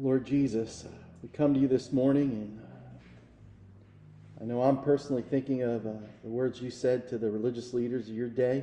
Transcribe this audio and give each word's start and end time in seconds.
Lord 0.00 0.24
Jesus, 0.24 0.84
uh, 0.84 0.94
we 1.24 1.28
come 1.30 1.54
to 1.54 1.58
you 1.58 1.66
this 1.66 1.92
morning, 1.92 2.30
and 2.30 2.60
uh, 2.60 4.42
I 4.42 4.46
know 4.46 4.62
I'm 4.62 4.80
personally 4.80 5.22
thinking 5.22 5.62
of 5.62 5.84
uh, 5.86 5.90
the 6.22 6.28
words 6.28 6.62
you 6.62 6.70
said 6.70 7.08
to 7.08 7.18
the 7.18 7.28
religious 7.28 7.74
leaders 7.74 8.08
of 8.08 8.14
your 8.14 8.28
day 8.28 8.62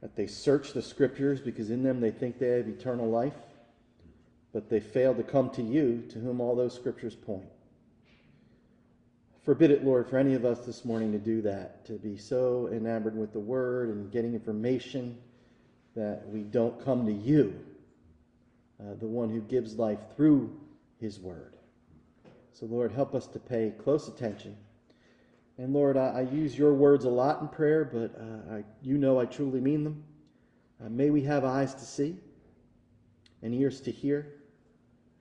that 0.00 0.16
they 0.16 0.26
search 0.26 0.72
the 0.72 0.80
scriptures 0.80 1.42
because 1.42 1.68
in 1.68 1.82
them 1.82 2.00
they 2.00 2.10
think 2.10 2.38
they 2.38 2.48
have 2.48 2.68
eternal 2.68 3.06
life, 3.06 3.34
but 4.54 4.70
they 4.70 4.80
fail 4.80 5.14
to 5.14 5.22
come 5.22 5.50
to 5.50 5.62
you, 5.62 6.02
to 6.08 6.18
whom 6.20 6.40
all 6.40 6.56
those 6.56 6.74
scriptures 6.74 7.14
point. 7.14 7.50
Forbid 9.44 9.70
it, 9.70 9.84
Lord, 9.84 10.08
for 10.08 10.16
any 10.16 10.32
of 10.32 10.46
us 10.46 10.60
this 10.60 10.86
morning 10.86 11.12
to 11.12 11.18
do 11.18 11.42
that, 11.42 11.84
to 11.84 11.92
be 11.92 12.16
so 12.16 12.70
enamored 12.72 13.14
with 13.14 13.34
the 13.34 13.40
word 13.40 13.90
and 13.90 14.10
getting 14.10 14.32
information 14.32 15.18
that 15.94 16.26
we 16.30 16.40
don't 16.40 16.82
come 16.82 17.04
to 17.04 17.12
you 17.12 17.62
uh, 18.80 18.94
the 18.98 19.06
one 19.06 19.30
who 19.30 19.40
gives 19.40 19.76
life 19.76 19.98
through 20.14 20.54
his 21.00 21.18
word. 21.18 21.56
So, 22.52 22.66
Lord, 22.66 22.92
help 22.92 23.14
us 23.14 23.26
to 23.28 23.38
pay 23.38 23.72
close 23.82 24.08
attention. 24.08 24.56
And 25.58 25.72
Lord, 25.72 25.96
I, 25.96 26.08
I 26.08 26.20
use 26.22 26.56
your 26.56 26.74
words 26.74 27.04
a 27.04 27.10
lot 27.10 27.40
in 27.40 27.48
prayer, 27.48 27.84
but 27.84 28.14
uh, 28.20 28.56
I, 28.56 28.64
you 28.82 28.98
know 28.98 29.18
I 29.18 29.24
truly 29.24 29.60
mean 29.60 29.84
them. 29.84 30.04
Uh, 30.84 30.88
may 30.90 31.10
we 31.10 31.22
have 31.22 31.44
eyes 31.44 31.74
to 31.74 31.84
see 31.84 32.16
and 33.42 33.54
ears 33.54 33.80
to 33.82 33.90
hear 33.90 34.34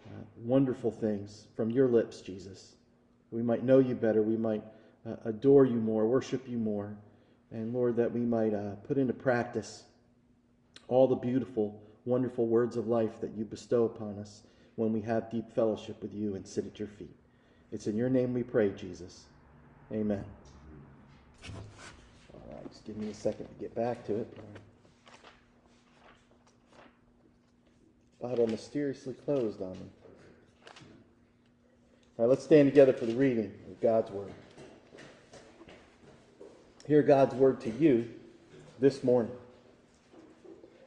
uh, 0.05 0.23
wonderful 0.37 0.91
things 0.91 1.47
from 1.55 1.69
your 1.69 1.87
lips, 1.87 2.21
Jesus. 2.21 2.75
We 3.31 3.41
might 3.41 3.63
know 3.63 3.79
you 3.79 3.95
better. 3.95 4.21
We 4.21 4.37
might 4.37 4.63
uh, 5.05 5.15
adore 5.25 5.65
you 5.65 5.77
more, 5.77 6.05
worship 6.07 6.47
you 6.47 6.57
more. 6.57 6.97
And 7.51 7.73
Lord, 7.73 7.95
that 7.97 8.11
we 8.11 8.21
might 8.21 8.53
put 8.85 8.97
into 8.97 9.13
practice 9.13 9.83
all 10.87 11.07
the 11.07 11.15
beautiful 11.15 11.81
wonderful 12.05 12.45
words 12.45 12.77
of 12.77 12.87
life 12.87 13.19
that 13.21 13.31
you 13.35 13.43
bestow 13.43 13.85
upon 13.85 14.17
us 14.19 14.43
when 14.75 14.93
we 14.93 15.01
have 15.01 15.29
deep 15.31 15.51
fellowship 15.53 16.01
with 16.01 16.13
you 16.13 16.35
and 16.35 16.47
sit 16.47 16.65
at 16.65 16.79
your 16.79 16.87
feet. 16.87 17.15
It's 17.71 17.87
in 17.87 17.97
your 17.97 18.09
name 18.09 18.33
we 18.33 18.43
pray, 18.43 18.69
Jesus. 18.69 19.25
Amen. 19.91 20.23
All 22.33 22.41
right, 22.51 22.69
just 22.69 22.85
give 22.85 22.97
me 22.97 23.09
a 23.09 23.13
second 23.13 23.47
to 23.47 23.53
get 23.59 23.73
back 23.75 24.05
to 24.05 24.15
it. 24.15 24.37
Bible 28.21 28.47
mysteriously 28.47 29.13
closed 29.13 29.61
on 29.61 29.73
me. 29.73 29.89
All 32.17 32.25
right, 32.25 32.29
let's 32.29 32.43
stand 32.43 32.69
together 32.69 32.93
for 32.93 33.05
the 33.05 33.13
reading 33.13 33.53
of 33.69 33.81
God's 33.81 34.09
Word. 34.09 34.31
Hear 36.87 37.03
God's 37.03 37.35
Word 37.35 37.61
to 37.61 37.69
you 37.71 38.09
this 38.79 39.03
morning. 39.03 39.31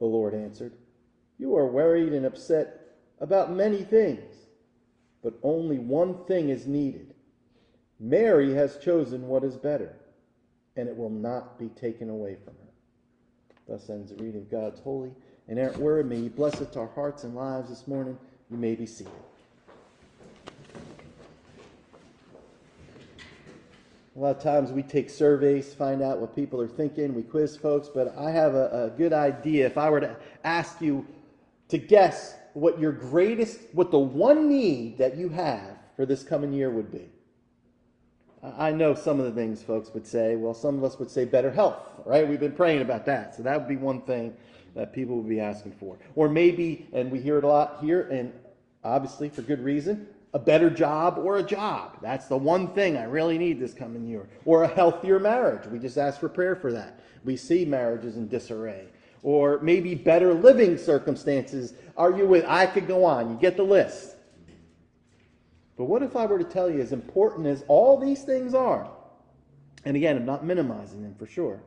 the 0.00 0.06
Lord 0.06 0.34
answered. 0.34 0.72
You 1.38 1.56
are 1.56 1.66
worried 1.66 2.12
and 2.12 2.26
upset 2.26 2.96
about 3.20 3.52
many 3.52 3.82
things, 3.84 4.34
but 5.22 5.34
only 5.42 5.78
one 5.78 6.24
thing 6.24 6.48
is 6.48 6.66
needed. 6.66 7.14
Mary 8.00 8.54
has 8.54 8.78
chosen 8.78 9.28
what 9.28 9.44
is 9.44 9.56
better, 9.56 9.94
and 10.74 10.88
it 10.88 10.96
will 10.96 11.10
not 11.10 11.58
be 11.58 11.68
taken 11.68 12.10
away 12.10 12.36
from 12.42 12.54
her. 12.54 12.72
Thus 13.68 13.88
ends 13.88 14.10
the 14.10 14.22
reading 14.22 14.40
of 14.40 14.50
God's 14.50 14.80
holy 14.80 15.12
and 15.46 15.58
errant 15.58 15.78
word. 15.78 16.08
May 16.08 16.16
He 16.16 16.28
bless 16.28 16.60
it 16.60 16.72
to 16.72 16.80
our 16.80 16.88
hearts 16.88 17.24
and 17.24 17.36
lives 17.36 17.68
this 17.68 17.86
morning. 17.86 18.18
You 18.50 18.56
may 18.56 18.74
be 18.74 18.86
seated. 18.86 19.12
A 24.20 24.22
lot 24.22 24.36
of 24.36 24.42
times 24.42 24.70
we 24.70 24.82
take 24.82 25.08
surveys, 25.08 25.72
find 25.72 26.02
out 26.02 26.18
what 26.18 26.36
people 26.36 26.60
are 26.60 26.68
thinking, 26.68 27.14
we 27.14 27.22
quiz 27.22 27.56
folks, 27.56 27.88
but 27.88 28.14
I 28.18 28.30
have 28.30 28.54
a, 28.54 28.90
a, 28.92 28.98
good 28.98 29.14
idea. 29.14 29.64
If 29.64 29.78
I 29.78 29.88
were 29.88 30.00
to 30.00 30.14
ask 30.44 30.78
you 30.82 31.06
to 31.68 31.78
guess 31.78 32.34
what 32.52 32.78
your 32.78 32.92
greatest, 32.92 33.60
what 33.72 33.90
the 33.90 33.98
one 33.98 34.46
need 34.46 34.98
that 34.98 35.16
you 35.16 35.30
have 35.30 35.78
for 35.96 36.04
this 36.04 36.22
coming 36.22 36.52
year 36.52 36.68
would 36.68 36.92
be. 36.92 37.08
I 38.42 38.72
know 38.72 38.94
some 38.94 39.20
of 39.20 39.24
the 39.24 39.32
things 39.32 39.62
folks 39.62 39.94
would 39.94 40.06
say. 40.06 40.36
Well, 40.36 40.52
some 40.52 40.76
of 40.76 40.84
us 40.84 40.98
would 40.98 41.10
say 41.10 41.24
better 41.24 41.50
health, 41.50 41.78
right? 42.04 42.28
We've 42.28 42.38
been 42.38 42.52
praying 42.52 42.82
about 42.82 43.06
that. 43.06 43.34
So 43.34 43.42
that 43.44 43.58
would 43.58 43.70
be 43.70 43.78
one 43.78 44.02
thing 44.02 44.36
that 44.74 44.92
people 44.92 45.16
would 45.16 45.30
be 45.30 45.40
asking 45.40 45.72
for. 45.80 45.96
Or 46.14 46.28
maybe, 46.28 46.86
and 46.92 47.10
we 47.10 47.22
hear 47.22 47.38
it 47.38 47.44
a 47.44 47.48
lot 47.48 47.78
here, 47.80 48.02
and 48.10 48.34
obviously 48.84 49.30
for 49.30 49.40
good 49.40 49.64
reason, 49.64 50.08
a 50.32 50.38
better 50.38 50.70
job 50.70 51.18
or 51.18 51.38
a 51.38 51.42
job. 51.42 51.98
That's 52.00 52.26
the 52.26 52.36
one 52.36 52.68
thing 52.68 52.96
I 52.96 53.04
really 53.04 53.36
need 53.36 53.58
this 53.58 53.74
coming 53.74 54.06
year. 54.06 54.28
Or 54.44 54.62
a 54.62 54.68
healthier 54.68 55.18
marriage. 55.18 55.66
We 55.66 55.78
just 55.78 55.98
ask 55.98 56.20
for 56.20 56.28
prayer 56.28 56.54
for 56.54 56.72
that. 56.72 57.00
We 57.24 57.36
see 57.36 57.64
marriages 57.64 58.16
in 58.16 58.28
disarray. 58.28 58.86
Or 59.22 59.58
maybe 59.60 59.94
better 59.94 60.32
living 60.32 60.78
circumstances. 60.78 61.74
Are 61.96 62.16
you 62.16 62.26
with? 62.26 62.44
I 62.46 62.66
could 62.66 62.86
go 62.86 63.04
on. 63.04 63.30
You 63.30 63.36
get 63.36 63.56
the 63.56 63.64
list. 63.64 64.16
But 65.76 65.86
what 65.86 66.02
if 66.02 66.14
I 66.14 66.26
were 66.26 66.38
to 66.38 66.44
tell 66.44 66.70
you, 66.70 66.80
as 66.80 66.92
important 66.92 67.46
as 67.46 67.64
all 67.66 67.98
these 67.98 68.22
things 68.22 68.54
are, 68.54 68.90
and 69.84 69.96
again, 69.96 70.16
I'm 70.16 70.26
not 70.26 70.44
minimizing 70.44 71.02
them 71.02 71.14
for 71.18 71.26
sure, 71.26 71.62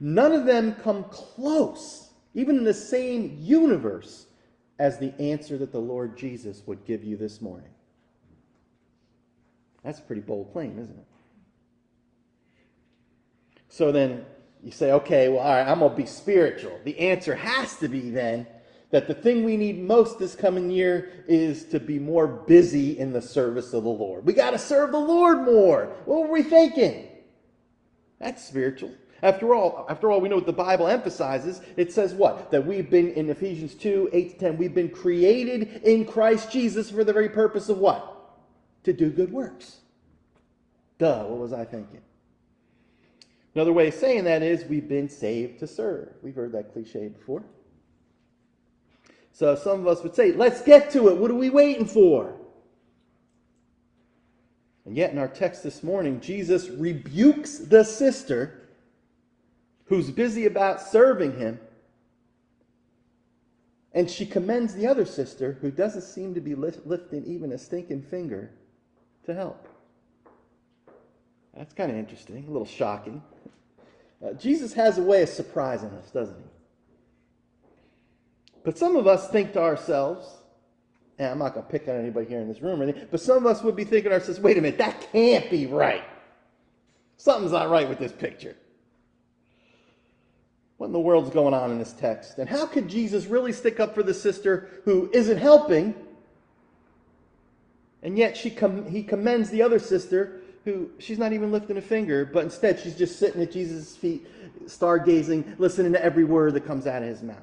none 0.00 0.32
of 0.32 0.46
them 0.46 0.74
come 0.82 1.04
close, 1.04 2.10
even 2.34 2.58
in 2.58 2.64
the 2.64 2.74
same 2.74 3.38
universe, 3.40 4.26
as 4.80 4.98
the 4.98 5.14
answer 5.20 5.56
that 5.58 5.70
the 5.70 5.78
Lord 5.78 6.18
Jesus 6.18 6.62
would 6.66 6.84
give 6.84 7.04
you 7.04 7.16
this 7.16 7.40
morning. 7.40 7.70
That's 9.86 10.00
a 10.00 10.02
pretty 10.02 10.22
bold 10.22 10.52
claim, 10.52 10.80
isn't 10.80 10.98
it? 10.98 11.06
So 13.68 13.92
then 13.92 14.24
you 14.64 14.72
say, 14.72 14.90
okay, 14.90 15.28
well, 15.28 15.38
all 15.38 15.54
right, 15.54 15.66
I'm 15.66 15.78
going 15.78 15.92
to 15.92 15.96
be 15.96 16.06
spiritual. 16.06 16.80
The 16.82 16.98
answer 16.98 17.36
has 17.36 17.76
to 17.76 17.86
be 17.86 18.10
then 18.10 18.48
that 18.90 19.06
the 19.06 19.14
thing 19.14 19.44
we 19.44 19.56
need 19.56 19.78
most 19.78 20.18
this 20.18 20.34
coming 20.34 20.70
year 20.70 21.24
is 21.28 21.64
to 21.66 21.78
be 21.78 22.00
more 22.00 22.26
busy 22.26 22.98
in 22.98 23.12
the 23.12 23.22
service 23.22 23.72
of 23.74 23.84
the 23.84 23.90
Lord. 23.90 24.26
We 24.26 24.32
got 24.32 24.50
to 24.50 24.58
serve 24.58 24.90
the 24.90 24.98
Lord 24.98 25.44
more. 25.44 25.92
What 26.04 26.22
were 26.22 26.32
we 26.32 26.42
thinking? 26.42 27.06
That's 28.18 28.44
spiritual. 28.44 28.92
After 29.22 29.54
all, 29.54 29.86
after 29.88 30.10
all, 30.10 30.20
we 30.20 30.28
know 30.28 30.36
what 30.36 30.46
the 30.46 30.52
Bible 30.52 30.88
emphasizes. 30.88 31.60
It 31.76 31.92
says 31.92 32.12
what? 32.12 32.50
That 32.50 32.66
we've 32.66 32.90
been 32.90 33.12
in 33.12 33.30
Ephesians 33.30 33.74
2, 33.74 34.10
8 34.12 34.30
to 34.30 34.38
10, 34.38 34.58
we've 34.58 34.74
been 34.74 34.90
created 34.90 35.82
in 35.84 36.04
Christ 36.04 36.50
Jesus 36.50 36.90
for 36.90 37.04
the 37.04 37.12
very 37.12 37.28
purpose 37.28 37.68
of 37.68 37.78
what? 37.78 38.15
To 38.86 38.92
do 38.92 39.10
good 39.10 39.32
works. 39.32 39.80
Duh, 40.98 41.24
what 41.24 41.38
was 41.38 41.52
I 41.52 41.64
thinking? 41.64 42.00
Another 43.54 43.72
way 43.72 43.88
of 43.88 43.94
saying 43.94 44.24
that 44.24 44.42
is 44.42 44.64
we've 44.64 44.88
been 44.88 45.08
saved 45.08 45.58
to 45.60 45.66
serve. 45.66 46.14
We've 46.22 46.34
heard 46.34 46.52
that 46.52 46.72
cliche 46.72 47.08
before. 47.08 47.42
So 49.32 49.54
some 49.54 49.80
of 49.80 49.86
us 49.86 50.02
would 50.02 50.14
say, 50.14 50.32
let's 50.32 50.62
get 50.62 50.90
to 50.92 51.08
it. 51.08 51.16
What 51.18 51.30
are 51.30 51.34
we 51.34 51.50
waiting 51.50 51.86
for? 51.86 52.34
And 54.86 54.96
yet 54.96 55.10
in 55.10 55.18
our 55.18 55.28
text 55.28 55.62
this 55.62 55.82
morning, 55.82 56.20
Jesus 56.20 56.68
rebukes 56.68 57.58
the 57.58 57.82
sister 57.82 58.68
who's 59.86 60.10
busy 60.10 60.46
about 60.46 60.80
serving 60.80 61.38
him. 61.38 61.58
And 63.92 64.10
she 64.10 64.26
commends 64.26 64.74
the 64.74 64.86
other 64.86 65.04
sister 65.04 65.58
who 65.60 65.70
doesn't 65.70 66.02
seem 66.02 66.34
to 66.34 66.40
be 66.40 66.54
lifting 66.54 67.24
even 67.26 67.52
a 67.52 67.58
stinking 67.58 68.02
finger 68.02 68.52
to 69.26 69.34
help. 69.34 69.68
That's 71.56 71.72
kind 71.72 71.90
of 71.90 71.96
interesting, 71.96 72.44
a 72.44 72.50
little 72.50 72.66
shocking. 72.66 73.22
Uh, 74.24 74.32
Jesus 74.32 74.72
has 74.72 74.98
a 74.98 75.02
way 75.02 75.22
of 75.22 75.28
surprising 75.28 75.90
us, 75.90 76.10
doesn't 76.10 76.36
he? 76.36 76.44
But 78.64 78.76
some 78.76 78.96
of 78.96 79.06
us 79.06 79.28
think 79.30 79.52
to 79.52 79.62
ourselves, 79.62 80.26
and 81.18 81.28
I'm 81.28 81.38
not 81.38 81.54
going 81.54 81.64
to 81.64 81.72
pick 81.72 81.88
on 81.88 81.94
anybody 81.94 82.26
here 82.26 82.40
in 82.40 82.48
this 82.48 82.60
room 82.60 82.80
or 82.80 82.82
anything, 82.82 83.06
but 83.10 83.20
some 83.20 83.36
of 83.36 83.46
us 83.46 83.62
would 83.62 83.76
be 83.76 83.84
thinking 83.84 84.10
to 84.10 84.16
ourselves, 84.16 84.40
wait 84.40 84.58
a 84.58 84.60
minute, 84.60 84.78
that 84.78 85.06
can't 85.12 85.48
be 85.50 85.66
right. 85.66 86.04
Something's 87.16 87.52
not 87.52 87.70
right 87.70 87.88
with 87.88 87.98
this 87.98 88.12
picture. 88.12 88.56
What 90.76 90.86
in 90.86 90.92
the 90.92 91.00
world's 91.00 91.30
going 91.30 91.54
on 91.54 91.70
in 91.70 91.78
this 91.78 91.92
text? 91.92 92.38
And 92.38 92.48
how 92.48 92.66
could 92.66 92.88
Jesus 92.88 93.26
really 93.26 93.52
stick 93.52 93.80
up 93.80 93.94
for 93.94 94.02
the 94.02 94.12
sister 94.12 94.68
who 94.84 95.08
isn't 95.12 95.38
helping 95.38 95.94
and 98.06 98.16
yet 98.16 98.36
she 98.36 98.50
com- 98.50 98.88
he 98.88 99.02
commends 99.02 99.50
the 99.50 99.60
other 99.60 99.80
sister 99.80 100.40
who 100.64 100.88
she's 100.98 101.18
not 101.18 101.32
even 101.32 101.50
lifting 101.50 101.76
a 101.76 101.82
finger, 101.82 102.24
but 102.24 102.44
instead 102.44 102.78
she's 102.78 102.96
just 102.96 103.18
sitting 103.18 103.42
at 103.42 103.50
Jesus' 103.50 103.96
feet, 103.96 104.24
stargazing, 104.66 105.58
listening 105.58 105.92
to 105.92 106.02
every 106.02 106.22
word 106.22 106.54
that 106.54 106.64
comes 106.64 106.86
out 106.86 107.02
of 107.02 107.08
his 107.08 107.24
mouth. 107.24 107.36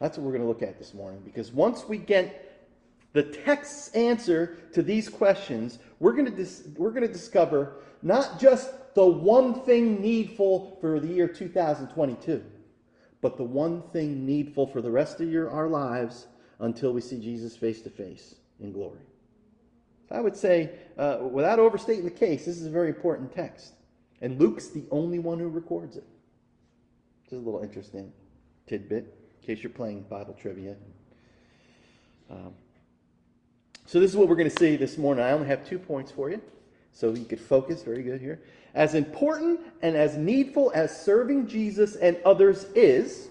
That's 0.00 0.16
what 0.16 0.24
we're 0.24 0.32
going 0.32 0.42
to 0.42 0.48
look 0.48 0.62
at 0.62 0.78
this 0.78 0.94
morning 0.94 1.20
because 1.22 1.52
once 1.52 1.84
we 1.86 1.98
get 1.98 2.66
the 3.12 3.22
text's 3.22 3.88
answer 3.94 4.56
to 4.72 4.82
these 4.82 5.10
questions, 5.10 5.80
we're 6.00 6.12
going 6.12 6.24
to 6.24 6.30
dis- 6.30 6.66
we're 6.78 6.92
going 6.92 7.06
to 7.06 7.12
discover 7.12 7.74
not 8.00 8.40
just 8.40 8.70
the 8.94 9.04
one 9.04 9.60
thing 9.64 10.00
needful 10.00 10.78
for 10.80 10.98
the 10.98 11.08
year 11.08 11.28
2022, 11.28 12.42
but 13.26 13.36
the 13.36 13.42
one 13.42 13.82
thing 13.92 14.24
needful 14.24 14.68
for 14.68 14.80
the 14.80 14.88
rest 14.88 15.20
of 15.20 15.28
your, 15.28 15.50
our 15.50 15.66
lives 15.66 16.28
until 16.60 16.92
we 16.92 17.00
see 17.00 17.18
Jesus 17.18 17.56
face 17.56 17.82
to 17.82 17.90
face 17.90 18.36
in 18.60 18.70
glory. 18.70 19.00
I 20.12 20.20
would 20.20 20.36
say, 20.36 20.70
uh, 20.96 21.18
without 21.28 21.58
overstating 21.58 22.04
the 22.04 22.10
case, 22.12 22.44
this 22.44 22.56
is 22.56 22.66
a 22.66 22.70
very 22.70 22.86
important 22.86 23.34
text. 23.34 23.72
And 24.20 24.38
Luke's 24.38 24.68
the 24.68 24.84
only 24.92 25.18
one 25.18 25.40
who 25.40 25.48
records 25.48 25.96
it. 25.96 26.04
Just 27.24 27.32
a 27.32 27.38
little 27.38 27.64
interesting 27.64 28.12
tidbit 28.68 29.12
in 29.40 29.44
case 29.44 29.60
you're 29.60 29.70
playing 29.70 30.02
Bible 30.02 30.36
trivia. 30.40 30.76
Um, 32.30 32.54
so, 33.86 33.98
this 33.98 34.12
is 34.12 34.16
what 34.16 34.28
we're 34.28 34.36
going 34.36 34.50
to 34.50 34.56
see 34.56 34.76
this 34.76 34.96
morning. 34.96 35.24
I 35.24 35.32
only 35.32 35.48
have 35.48 35.68
two 35.68 35.80
points 35.80 36.12
for 36.12 36.30
you, 36.30 36.40
so 36.92 37.12
you 37.12 37.24
could 37.24 37.40
focus. 37.40 37.82
Very 37.82 38.04
good 38.04 38.20
here. 38.20 38.40
As 38.76 38.94
important 38.94 39.60
and 39.80 39.96
as 39.96 40.18
needful 40.18 40.70
as 40.74 40.94
serving 40.94 41.48
Jesus 41.48 41.96
and 41.96 42.18
others 42.26 42.64
is, 42.74 43.28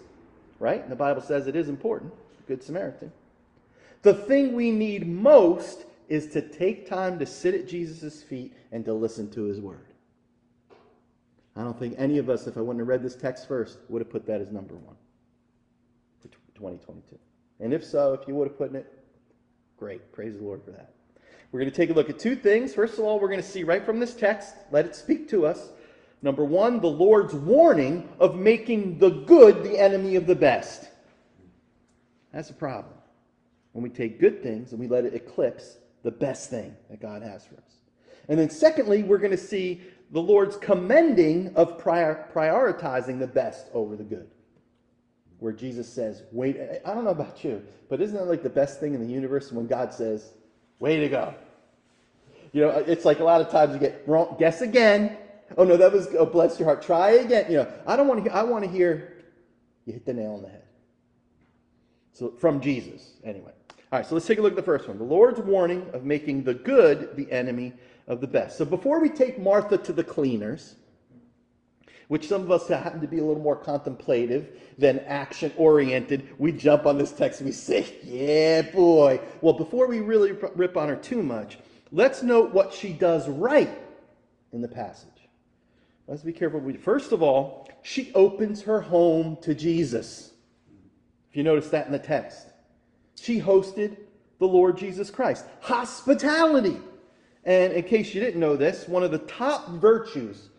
right? 0.59 0.89
The 0.89 0.95
Bible 0.95 1.21
says 1.21 1.45
it 1.45 1.55
is 1.55 1.69
important. 1.69 2.11
Good 2.47 2.63
Samaritan. 2.63 3.11
The 4.01 4.15
thing 4.15 4.53
we 4.53 4.71
need 4.71 5.07
most 5.07 5.85
is 6.09 6.27
to 6.31 6.41
take 6.41 6.89
time 6.89 7.19
to 7.19 7.27
sit 7.27 7.53
at 7.53 7.67
Jesus' 7.67 8.23
feet 8.23 8.53
and 8.71 8.83
to 8.85 8.93
listen 8.93 9.29
to 9.31 9.43
his 9.43 9.61
word. 9.61 9.85
I 11.55 11.61
don't 11.61 11.77
think 11.77 11.93
any 11.99 12.17
of 12.17 12.27
us, 12.27 12.47
if 12.47 12.57
I 12.57 12.61
wouldn't 12.61 12.79
have 12.79 12.87
read 12.87 13.03
this 13.03 13.15
text 13.15 13.47
first, 13.47 13.77
would 13.87 14.01
have 14.01 14.09
put 14.09 14.25
that 14.25 14.41
as 14.41 14.51
number 14.51 14.73
one 14.73 14.95
for 16.21 16.27
2022. 16.55 17.19
And 17.59 17.71
if 17.71 17.83
so, 17.83 18.13
if 18.13 18.27
you 18.27 18.33
would 18.33 18.47
have 18.47 18.57
put 18.57 18.73
it, 18.73 18.91
great. 19.77 20.11
Praise 20.11 20.37
the 20.37 20.43
Lord 20.43 20.63
for 20.63 20.71
that. 20.71 20.94
We're 21.55 21.61
going 21.61 21.71
to 21.71 21.77
take 21.77 21.89
a 21.89 21.93
look 21.93 22.09
at 22.09 22.19
two 22.19 22.35
things. 22.35 22.73
First 22.73 22.99
of 22.99 23.05
all, 23.05 23.17
we're 23.17 23.29
going 23.29 23.41
to 23.41 23.47
see 23.47 23.63
right 23.63 23.85
from 23.85 23.97
this 23.97 24.13
text, 24.13 24.55
let 24.71 24.85
it 24.85 24.93
speak 24.93 25.29
to 25.29 25.45
us. 25.45 25.69
Number 26.21 26.43
one, 26.43 26.81
the 26.81 26.89
Lord's 26.89 27.33
warning 27.33 28.09
of 28.19 28.35
making 28.35 28.99
the 28.99 29.09
good 29.09 29.63
the 29.63 29.79
enemy 29.79 30.17
of 30.17 30.27
the 30.27 30.35
best. 30.35 30.89
That's 32.33 32.49
a 32.49 32.53
problem. 32.53 32.93
When 33.71 33.83
we 33.83 33.89
take 33.89 34.19
good 34.19 34.43
things 34.43 34.71
and 34.71 34.81
we 34.81 34.89
let 34.89 35.05
it 35.05 35.13
eclipse 35.13 35.77
the 36.03 36.11
best 36.11 36.49
thing 36.49 36.75
that 36.89 36.99
God 36.99 37.21
has 37.21 37.45
for 37.45 37.55
us. 37.55 37.75
And 38.27 38.37
then, 38.37 38.49
secondly, 38.49 39.03
we're 39.03 39.17
going 39.17 39.31
to 39.31 39.37
see 39.37 39.79
the 40.11 40.21
Lord's 40.21 40.57
commending 40.57 41.55
of 41.55 41.77
prior, 41.77 42.27
prioritizing 42.33 43.17
the 43.17 43.27
best 43.27 43.67
over 43.73 43.95
the 43.95 44.03
good. 44.03 44.27
Where 45.39 45.53
Jesus 45.53 45.87
says, 45.87 46.23
wait, 46.33 46.57
I 46.85 46.93
don't 46.93 47.05
know 47.05 47.11
about 47.11 47.45
you, 47.45 47.63
but 47.87 48.01
isn't 48.01 48.17
that 48.17 48.25
like 48.25 48.43
the 48.43 48.49
best 48.49 48.81
thing 48.81 48.93
in 48.93 48.99
the 48.99 49.13
universe 49.13 49.53
when 49.53 49.67
God 49.67 49.93
says, 49.93 50.33
way 50.79 50.99
to 50.99 51.07
go? 51.07 51.33
You 52.55 52.61
know, 52.61 52.69
it's 52.69 53.03
like 53.03 53.19
a 53.19 53.23
lot 53.25 53.41
of 53.41 53.49
times 53.49 53.73
you 53.73 53.81
get 53.81 54.03
wrong, 54.07 54.37
guess 54.39 54.61
again. 54.61 55.17
Oh 55.57 55.65
no, 55.65 55.75
that 55.75 55.91
was, 55.91 56.07
oh 56.17 56.25
bless 56.25 56.57
your 56.57 56.69
heart, 56.69 56.81
try 56.81 57.09
again. 57.11 57.51
You 57.51 57.57
know, 57.57 57.73
I 57.85 57.97
don't 57.97 58.07
want 58.07 58.23
to 58.23 58.29
hear, 58.29 58.39
I 58.39 58.43
want 58.43 58.63
to 58.63 58.71
hear 58.71 59.25
you 59.85 59.91
hit 59.91 60.05
the 60.05 60.13
nail 60.13 60.35
on 60.35 60.41
the 60.41 60.47
head. 60.47 60.63
So 62.13 62.31
from 62.39 62.61
Jesus, 62.61 63.15
anyway. 63.25 63.51
All 63.91 63.99
right, 63.99 64.05
so 64.05 64.15
let's 64.15 64.25
take 64.25 64.39
a 64.39 64.41
look 64.41 64.53
at 64.53 64.55
the 64.55 64.63
first 64.63 64.87
one. 64.87 64.97
The 64.97 65.03
Lord's 65.03 65.41
warning 65.41 65.85
of 65.91 66.05
making 66.05 66.45
the 66.45 66.53
good 66.53 67.17
the 67.17 67.29
enemy 67.29 67.73
of 68.07 68.21
the 68.21 68.27
best. 68.27 68.57
So 68.57 68.63
before 68.63 69.01
we 69.01 69.09
take 69.09 69.37
Martha 69.37 69.77
to 69.77 69.91
the 69.91 70.05
cleaners, 70.05 70.75
which 72.07 72.29
some 72.29 72.41
of 72.41 72.51
us 72.51 72.69
happen 72.69 73.01
to 73.01 73.07
be 73.07 73.17
a 73.17 73.25
little 73.25 73.43
more 73.43 73.57
contemplative 73.57 74.61
than 74.77 74.99
action 74.99 75.51
oriented, 75.57 76.29
we 76.37 76.53
jump 76.53 76.85
on 76.85 76.97
this 76.97 77.11
text 77.11 77.41
and 77.41 77.47
we 77.47 77.51
say, 77.51 77.97
yeah, 78.01 78.61
boy. 78.61 79.19
Well, 79.41 79.55
before 79.55 79.87
we 79.87 79.99
really 79.99 80.31
rip 80.31 80.77
on 80.77 80.87
her 80.87 80.95
too 80.95 81.21
much, 81.21 81.57
let's 81.95 82.21
note 82.21 82.53
what 82.53 82.73
she 82.73 82.91
does 82.91 83.27
right 83.29 83.71
in 84.51 84.61
the 84.61 84.67
passage. 84.67 85.09
Let's 86.07 86.23
be 86.23 86.33
careful. 86.33 86.61
First 86.83 87.13
of 87.13 87.23
all, 87.23 87.67
she 87.81 88.11
opens 88.13 88.61
her 88.63 88.81
home 88.81 89.37
to 89.41 89.55
Jesus. 89.55 90.33
If 91.29 91.37
you 91.37 91.43
notice 91.43 91.69
that 91.69 91.87
in 91.87 91.91
the 91.93 91.99
text, 91.99 92.47
she 93.15 93.39
hosted 93.39 93.97
the 94.39 94.45
Lord 94.45 94.77
Jesus 94.77 95.09
Christ. 95.09 95.45
Hospitality. 95.61 96.77
And 97.45 97.73
in 97.73 97.83
case 97.83 98.13
you 98.13 98.19
didn't 98.19 98.39
know 98.39 98.57
this, 98.57 98.87
one 98.87 99.03
of 99.03 99.11
the 99.11 99.19
top 99.19 99.69
virtues 99.69 100.49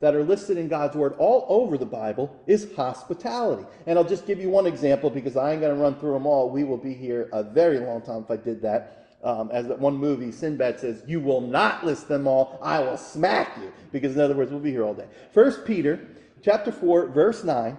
that 0.00 0.14
are 0.14 0.24
listed 0.24 0.56
in 0.56 0.68
God's 0.68 0.96
Word 0.96 1.14
all 1.18 1.44
over 1.48 1.76
the 1.76 1.86
Bible 1.86 2.34
is 2.46 2.74
hospitality. 2.74 3.64
And 3.86 3.98
I'll 3.98 4.04
just 4.04 4.26
give 4.26 4.40
you 4.40 4.48
one 4.48 4.66
example 4.66 5.10
because 5.10 5.36
I 5.36 5.52
ain't 5.52 5.60
going 5.60 5.74
to 5.74 5.80
run 5.80 5.96
through 5.96 6.14
them 6.14 6.26
all. 6.26 6.50
We 6.50 6.64
will 6.64 6.78
be 6.78 6.94
here 6.94 7.28
a 7.32 7.42
very 7.42 7.80
long 7.80 8.00
time 8.00 8.24
if 8.24 8.30
I 8.30 8.36
did 8.36 8.62
that. 8.62 9.05
Um, 9.26 9.50
as 9.52 9.66
that 9.66 9.80
one 9.80 9.96
movie, 9.96 10.30
Sinbad 10.30 10.78
says, 10.78 11.02
You 11.04 11.18
will 11.18 11.40
not 11.40 11.84
list 11.84 12.06
them 12.06 12.28
all. 12.28 12.60
I 12.62 12.78
will 12.78 12.96
smack 12.96 13.58
you. 13.60 13.72
Because, 13.90 14.14
in 14.14 14.20
other 14.20 14.36
words, 14.36 14.52
we'll 14.52 14.60
be 14.60 14.70
here 14.70 14.84
all 14.84 14.94
day. 14.94 15.08
First 15.34 15.64
Peter 15.64 16.06
chapter 16.42 16.70
4, 16.70 17.08
verse 17.08 17.42
9 17.42 17.76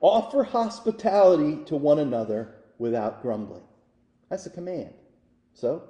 Offer 0.00 0.42
hospitality 0.42 1.64
to 1.66 1.76
one 1.76 2.00
another 2.00 2.56
without 2.78 3.22
grumbling. 3.22 3.62
That's 4.28 4.46
a 4.46 4.50
command. 4.50 4.92
So, 5.54 5.84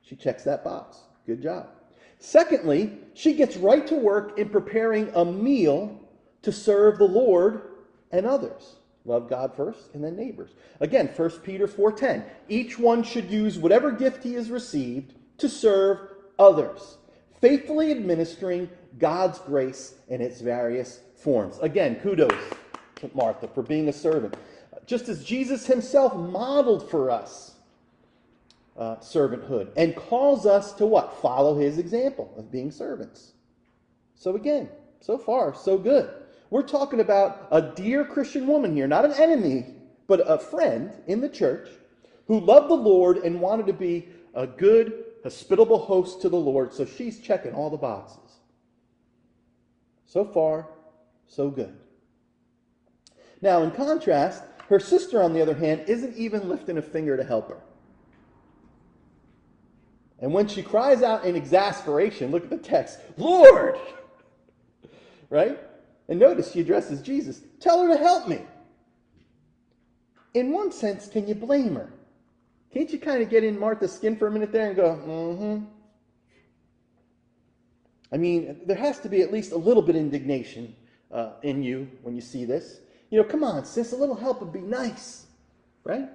she 0.00 0.14
checks 0.14 0.44
that 0.44 0.62
box. 0.62 0.98
Good 1.26 1.42
job. 1.42 1.70
Secondly, 2.20 2.98
she 3.14 3.32
gets 3.32 3.56
right 3.56 3.84
to 3.88 3.96
work 3.96 4.38
in 4.38 4.48
preparing 4.50 5.10
a 5.16 5.24
meal 5.24 5.98
to 6.42 6.52
serve 6.52 6.98
the 6.98 7.04
Lord 7.04 7.62
and 8.12 8.26
others. 8.26 8.76
Love 9.10 9.28
God 9.28 9.56
first 9.56 9.92
and 9.92 10.04
then 10.04 10.14
neighbors. 10.14 10.50
Again, 10.78 11.08
1 11.08 11.42
Peter 11.42 11.66
4:10. 11.66 12.24
Each 12.48 12.78
one 12.78 13.02
should 13.02 13.28
use 13.28 13.58
whatever 13.58 13.90
gift 13.90 14.22
he 14.22 14.34
has 14.34 14.52
received 14.52 15.14
to 15.38 15.48
serve 15.48 15.98
others, 16.38 16.98
faithfully 17.40 17.90
administering 17.90 18.70
God's 19.00 19.40
grace 19.40 19.96
in 20.08 20.20
its 20.20 20.40
various 20.40 21.00
forms. 21.16 21.58
Again, 21.58 21.96
kudos 21.96 22.32
to 22.96 23.10
Martha 23.12 23.48
for 23.48 23.62
being 23.62 23.88
a 23.88 23.92
servant. 23.92 24.36
Just 24.86 25.08
as 25.08 25.24
Jesus 25.24 25.66
himself 25.66 26.14
modeled 26.14 26.88
for 26.88 27.10
us 27.10 27.56
uh, 28.76 28.96
servanthood 28.98 29.70
and 29.76 29.96
calls 29.96 30.46
us 30.46 30.72
to 30.74 30.86
what? 30.86 31.20
Follow 31.20 31.58
his 31.58 31.78
example 31.78 32.32
of 32.36 32.52
being 32.52 32.70
servants. 32.70 33.32
So, 34.14 34.36
again, 34.36 34.68
so 35.00 35.18
far, 35.18 35.52
so 35.52 35.78
good. 35.78 36.08
We're 36.50 36.62
talking 36.62 36.98
about 36.98 37.46
a 37.52 37.62
dear 37.62 38.04
Christian 38.04 38.46
woman 38.46 38.74
here, 38.74 38.88
not 38.88 39.04
an 39.04 39.12
enemy, 39.12 39.66
but 40.08 40.20
a 40.28 40.38
friend 40.38 40.92
in 41.06 41.20
the 41.20 41.28
church 41.28 41.68
who 42.26 42.40
loved 42.40 42.68
the 42.68 42.74
Lord 42.74 43.18
and 43.18 43.40
wanted 43.40 43.66
to 43.68 43.72
be 43.72 44.08
a 44.34 44.46
good, 44.46 45.04
hospitable 45.22 45.78
host 45.78 46.20
to 46.22 46.28
the 46.28 46.36
Lord. 46.36 46.72
So 46.72 46.84
she's 46.84 47.20
checking 47.20 47.54
all 47.54 47.70
the 47.70 47.76
boxes. 47.76 48.38
So 50.06 50.24
far, 50.24 50.66
so 51.28 51.50
good. 51.50 51.76
Now, 53.40 53.62
in 53.62 53.70
contrast, 53.70 54.42
her 54.68 54.80
sister, 54.80 55.22
on 55.22 55.32
the 55.32 55.40
other 55.40 55.54
hand, 55.54 55.84
isn't 55.86 56.16
even 56.16 56.48
lifting 56.48 56.78
a 56.78 56.82
finger 56.82 57.16
to 57.16 57.24
help 57.24 57.48
her. 57.48 57.60
And 60.18 60.34
when 60.34 60.48
she 60.48 60.62
cries 60.62 61.02
out 61.02 61.24
in 61.24 61.36
exasperation, 61.36 62.32
look 62.32 62.44
at 62.44 62.50
the 62.50 62.58
text, 62.58 62.98
Lord! 63.16 63.78
Right? 65.32 65.60
And 66.10 66.18
notice 66.18 66.52
she 66.52 66.60
addresses 66.60 67.00
Jesus. 67.00 67.40
Tell 67.60 67.82
her 67.82 67.88
to 67.88 67.96
help 67.96 68.28
me. 68.28 68.40
In 70.34 70.52
one 70.52 70.72
sense, 70.72 71.06
can 71.06 71.26
you 71.26 71.36
blame 71.36 71.76
her? 71.76 71.92
Can't 72.74 72.92
you 72.92 72.98
kind 72.98 73.22
of 73.22 73.30
get 73.30 73.44
in 73.44 73.58
Martha's 73.58 73.92
skin 73.92 74.16
for 74.16 74.26
a 74.26 74.30
minute 74.30 74.52
there 74.52 74.66
and 74.66 74.76
go, 74.76 75.00
mm 75.06 75.38
hmm? 75.38 75.64
I 78.12 78.16
mean, 78.16 78.60
there 78.66 78.76
has 78.76 78.98
to 79.00 79.08
be 79.08 79.22
at 79.22 79.32
least 79.32 79.52
a 79.52 79.56
little 79.56 79.82
bit 79.82 79.94
of 79.94 80.00
indignation 80.00 80.74
uh, 81.12 81.34
in 81.42 81.62
you 81.62 81.88
when 82.02 82.16
you 82.16 82.20
see 82.20 82.44
this. 82.44 82.80
You 83.10 83.22
know, 83.22 83.28
come 83.28 83.44
on, 83.44 83.64
sis, 83.64 83.92
a 83.92 83.96
little 83.96 84.16
help 84.16 84.40
would 84.40 84.52
be 84.52 84.60
nice, 84.60 85.26
right? 85.84 86.08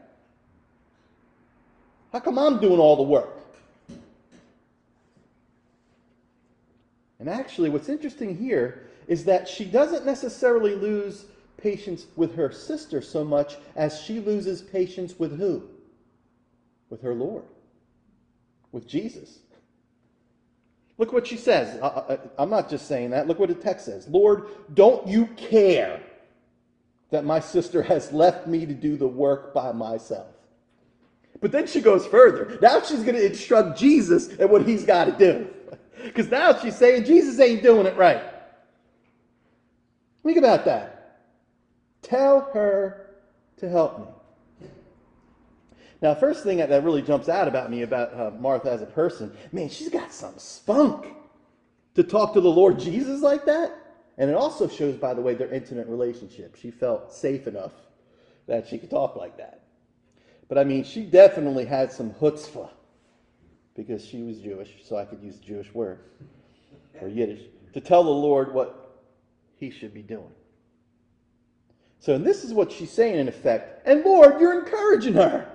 How 2.12 2.20
come 2.20 2.38
I'm 2.38 2.60
doing 2.60 2.80
all 2.80 2.98
the 2.98 3.04
work? 3.04 3.38
And 7.20 7.30
actually, 7.30 7.70
what's 7.70 7.88
interesting 7.88 8.38
here 8.38 8.90
is 9.08 9.26
that 9.26 9.48
she 9.48 9.66
doesn't 9.66 10.06
necessarily 10.06 10.76
lose 10.76 11.26
patience 11.58 12.06
with 12.16 12.36
her 12.36 12.52
sister 12.52 13.02
so 13.02 13.24
much 13.24 13.58
as 13.76 14.02
she 14.02 14.20
loses 14.20 14.62
patience 14.62 15.18
with 15.18 15.38
who? 15.38 15.64
With 16.90 17.02
her 17.02 17.14
Lord, 17.14 17.44
with 18.72 18.88
Jesus. 18.88 19.40
Look 20.98 21.12
what 21.12 21.28
she 21.28 21.38
says. 21.38 21.82
I, 21.82 22.20
am 22.40 22.50
not 22.50 22.70
just 22.70 22.88
saying 22.88 23.10
that. 23.12 23.28
Look 23.28 23.40
what 23.40 23.50
the 23.50 23.56
text 23.56 23.86
says. 23.86 24.08
Lord, 24.08 24.48
don't 24.74 25.06
you 25.08 25.28
care 25.36 26.02
that 27.12 27.26
my 27.26 27.40
sister 27.40 27.82
has 27.84 28.12
left 28.12 28.48
me 28.48 28.66
to 28.66 28.74
do 28.74 28.96
the 28.96 29.08
work 29.08 29.54
by 29.54 29.72
myself? 29.72 30.28
But 31.42 31.52
then 31.52 31.68
she 31.68 31.82
goes 31.82 32.08
further. 32.08 32.58
Now 32.62 32.82
she's 32.82 33.04
going 33.04 33.16
to 33.16 33.26
instruct 33.26 33.78
Jesus 33.78 34.40
at 34.40 34.50
what 34.50 34.66
he's 34.66 34.86
got 34.86 35.06
to 35.06 35.12
do. 35.12 35.48
Because 36.04 36.30
now 36.30 36.56
she's 36.60 36.76
saying 36.76 37.06
Jesus 37.06 37.40
ain't 37.40 37.64
doing 37.64 37.88
it 37.88 37.98
right. 37.98 38.22
Think 40.26 40.40
about 40.40 40.66
that. 40.66 41.20
Tell 42.02 42.50
her 42.54 43.12
to 43.58 43.70
help 43.70 44.00
me. 44.00 44.68
Now, 46.02 46.16
first 46.16 46.44
thing 46.44 46.58
that, 46.58 46.84
really 46.84 47.04
jumps 47.04 47.30
out 47.30 47.48
about 47.48 47.70
me 47.70 47.84
about 47.84 48.14
uh, 48.14 48.32
Martha 48.40 48.72
as 48.72 48.82
a 48.82 48.88
person, 48.88 49.32
man, 49.52 49.70
she's 49.70 49.90
got 49.90 50.12
some 50.12 50.34
spunk 50.38 51.06
to 51.94 52.04
talk 52.04 52.34
to 52.34 52.42
the 52.42 52.50
Lord 52.50 52.80
Jesus 52.80 53.22
like 53.22 53.46
that. 53.46 53.72
And 54.18 54.30
it 54.30 54.36
also 54.36 54.68
shows, 54.68 54.96
by 54.96 55.14
the 55.14 55.22
way, 55.22 55.36
their 55.36 55.54
intimate 55.54 55.88
relationship. 55.88 56.56
She 56.56 56.72
felt 56.72 57.14
safe 57.14 57.48
enough 57.48 57.74
that 58.48 58.68
she 58.68 58.80
could 58.80 58.90
talk 58.90 59.16
like 59.16 59.38
that. 59.38 59.62
But 60.48 60.58
I 60.58 60.64
mean, 60.64 60.84
she 60.84 61.04
definitely 61.06 61.66
had 61.66 61.92
some 61.92 62.12
chutzpah 62.12 62.70
because 63.76 64.04
she 64.04 64.24
was 64.24 64.40
Jewish, 64.40 64.72
so 64.84 64.98
I 64.98 65.06
could 65.06 65.22
use 65.22 65.38
the 65.38 65.46
Jewish 65.46 65.72
word 65.74 66.00
or 67.00 67.10
Yiddish 67.10 67.42
to 67.74 67.82
tell 67.82 68.04
the 68.04 68.10
Lord 68.10 68.54
what 68.54 68.85
he 69.58 69.70
should 69.70 69.94
be 69.94 70.02
doing. 70.02 70.32
So, 72.00 72.14
and 72.14 72.26
this 72.26 72.44
is 72.44 72.54
what 72.54 72.72
she's 72.72 72.92
saying 72.92 73.18
in 73.18 73.28
effect. 73.28 73.88
And 73.88 74.04
Lord, 74.04 74.40
you're 74.40 74.60
encouraging 74.60 75.14
her. 75.14 75.50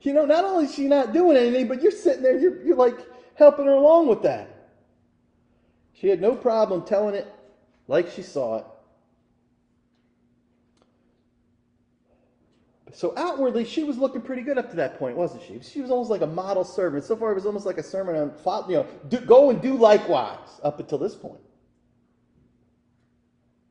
You 0.00 0.12
know, 0.12 0.26
not 0.26 0.44
only 0.44 0.64
is 0.64 0.74
she 0.74 0.86
not 0.86 1.12
doing 1.12 1.36
anything, 1.36 1.66
but 1.68 1.80
you're 1.80 1.92
sitting 1.92 2.22
there, 2.22 2.38
you're, 2.38 2.62
you're 2.62 2.76
like 2.76 2.98
helping 3.36 3.66
her 3.66 3.72
along 3.72 4.08
with 4.08 4.22
that. 4.22 4.50
She 5.94 6.08
had 6.08 6.20
no 6.20 6.34
problem 6.34 6.84
telling 6.84 7.14
it 7.14 7.32
like 7.88 8.10
she 8.10 8.22
saw 8.22 8.58
it. 8.58 8.64
So 12.92 13.12
outwardly, 13.16 13.64
she 13.64 13.82
was 13.82 13.98
looking 13.98 14.20
pretty 14.20 14.42
good 14.42 14.56
up 14.56 14.70
to 14.70 14.76
that 14.76 14.98
point, 14.98 15.16
wasn't 15.16 15.42
she? 15.42 15.58
She 15.60 15.80
was 15.80 15.90
almost 15.90 16.10
like 16.10 16.20
a 16.20 16.26
model 16.26 16.62
servant. 16.62 17.04
So 17.04 17.16
far, 17.16 17.32
it 17.32 17.34
was 17.34 17.46
almost 17.46 17.66
like 17.66 17.78
a 17.78 17.82
sermon 17.82 18.14
on, 18.14 18.70
you 18.70 18.76
know, 18.76 18.86
do, 19.08 19.18
go 19.18 19.50
and 19.50 19.60
do 19.60 19.76
likewise 19.76 20.60
up 20.62 20.78
until 20.78 20.98
this 20.98 21.14
point. 21.16 21.40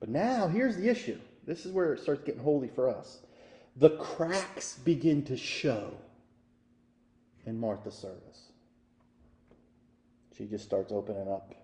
But 0.03 0.09
now, 0.09 0.49
here's 0.49 0.75
the 0.75 0.89
issue. 0.89 1.17
This 1.47 1.65
is 1.65 1.71
where 1.71 1.93
it 1.93 2.01
starts 2.01 2.25
getting 2.25 2.41
holy 2.41 2.67
for 2.67 2.89
us. 2.89 3.19
The 3.77 3.91
cracks 3.91 4.77
begin 4.83 5.23
to 5.23 5.37
show 5.37 5.93
in 7.45 7.57
Martha's 7.57 7.93
service. 7.93 8.49
She 10.37 10.43
just 10.43 10.65
starts 10.65 10.91
opening 10.91 11.29
up 11.29 11.55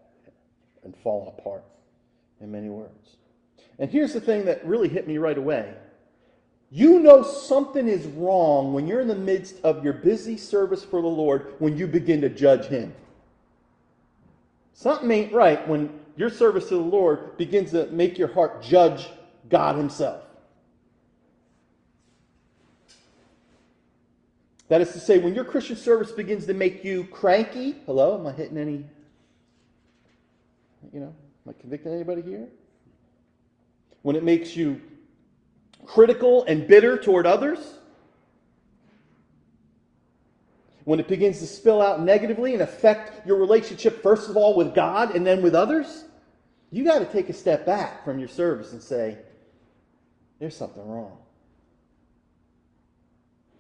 and 0.86 0.96
falling 1.04 1.34
apart 1.38 1.66
in 2.40 2.50
many 2.50 2.70
words. 2.70 3.18
And 3.78 3.92
here's 3.92 4.14
the 4.14 4.22
thing 4.22 4.46
that 4.46 4.66
really 4.66 4.88
hit 4.88 5.06
me 5.06 5.18
right 5.18 5.38
away. 5.38 5.74
You 6.72 7.02
know 7.02 7.24
something 7.24 7.90
is 7.90 8.06
wrong 8.06 8.72
when 8.72 8.88
you're 8.88 9.02
in 9.02 9.10
the 9.10 9.16
midst 9.16 9.56
of 9.66 9.84
your 9.84 9.92
busy 9.92 10.38
service 10.38 10.86
for 10.86 11.02
the 11.02 11.10
Lord 11.10 11.56
when 11.60 11.78
you 11.78 11.88
begin 11.88 12.22
to 12.22 12.30
judge 12.30 12.68
Him. 12.68 12.94
Something 14.72 15.12
ain't 15.12 15.34
right 15.34 15.68
when 15.68 15.99
your 16.20 16.30
service 16.30 16.68
to 16.68 16.76
the 16.76 16.82
Lord 16.82 17.38
begins 17.38 17.72
to 17.72 17.88
make 17.88 18.18
your 18.18 18.28
heart 18.28 18.62
judge 18.62 19.08
God 19.48 19.78
Himself. 19.78 20.22
That 24.68 24.82
is 24.82 24.92
to 24.92 25.00
say, 25.00 25.18
when 25.18 25.34
your 25.34 25.46
Christian 25.46 25.78
service 25.78 26.12
begins 26.12 26.46
to 26.48 26.54
make 26.54 26.84
you 26.84 27.06
cranky, 27.06 27.74
hello, 27.86 28.20
am 28.20 28.28
I 28.28 28.34
hitting 28.34 28.58
any, 28.58 28.84
you 30.92 31.00
know, 31.00 31.16
am 31.46 31.50
I 31.50 31.54
convicting 31.54 31.94
anybody 31.94 32.22
here? 32.22 32.50
When 34.02 34.18
it 34.18 34.24
makes 34.26 34.58
you 34.58 34.82
critical 35.86 36.44
and 36.44 36.68
bitter 36.68 36.98
toward 36.98 37.28
others, 37.28 37.60
when 40.84 41.00
it 41.00 41.08
begins 41.08 41.40
to 41.40 41.48
spill 41.48 41.82
out 41.82 42.02
negatively 42.02 42.52
and 42.52 42.62
affect 42.62 43.26
your 43.26 43.38
relationship, 43.38 44.04
first 44.04 44.30
of 44.30 44.36
all, 44.36 44.58
with 44.58 44.76
God 44.76 45.16
and 45.16 45.26
then 45.26 45.42
with 45.42 45.56
others, 45.56 46.04
you 46.72 46.84
got 46.84 47.00
to 47.00 47.06
take 47.06 47.30
a 47.30 47.34
step 47.34 47.66
back 47.66 48.04
from 48.04 48.20
your 48.20 48.28
service 48.28 48.74
and 48.74 48.82
say, 48.82 49.18
there's 50.40 50.56
something 50.56 50.86
wrong. 50.88 51.18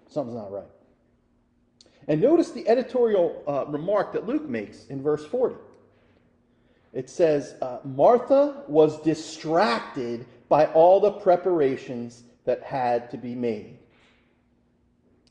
Something's 0.09 0.37
not 0.37 0.51
right. 0.51 0.63
And 2.07 2.21
notice 2.21 2.51
the 2.51 2.67
editorial 2.67 3.43
uh, 3.47 3.65
remark 3.67 4.13
that 4.13 4.25
Luke 4.25 4.47
makes 4.47 4.87
in 4.87 5.01
verse 5.01 5.25
40. 5.25 5.55
It 6.93 7.09
says, 7.09 7.55
uh, 7.61 7.79
Martha 7.83 8.63
was 8.67 9.01
distracted 9.01 10.25
by 10.47 10.65
all 10.67 10.99
the 10.99 11.11
preparations 11.11 12.23
that 12.45 12.63
had 12.63 13.11
to 13.11 13.17
be 13.17 13.35
made. 13.35 13.77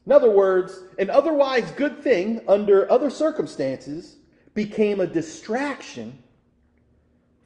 In 0.07 0.13
other 0.13 0.31
words, 0.31 0.85
an 0.99 1.11
otherwise 1.11 1.71
good 1.73 2.03
thing 2.03 2.41
under 2.47 2.91
other 2.91 3.11
circumstances 3.11 4.17
became 4.55 5.01
a 5.01 5.07
distraction 5.07 6.23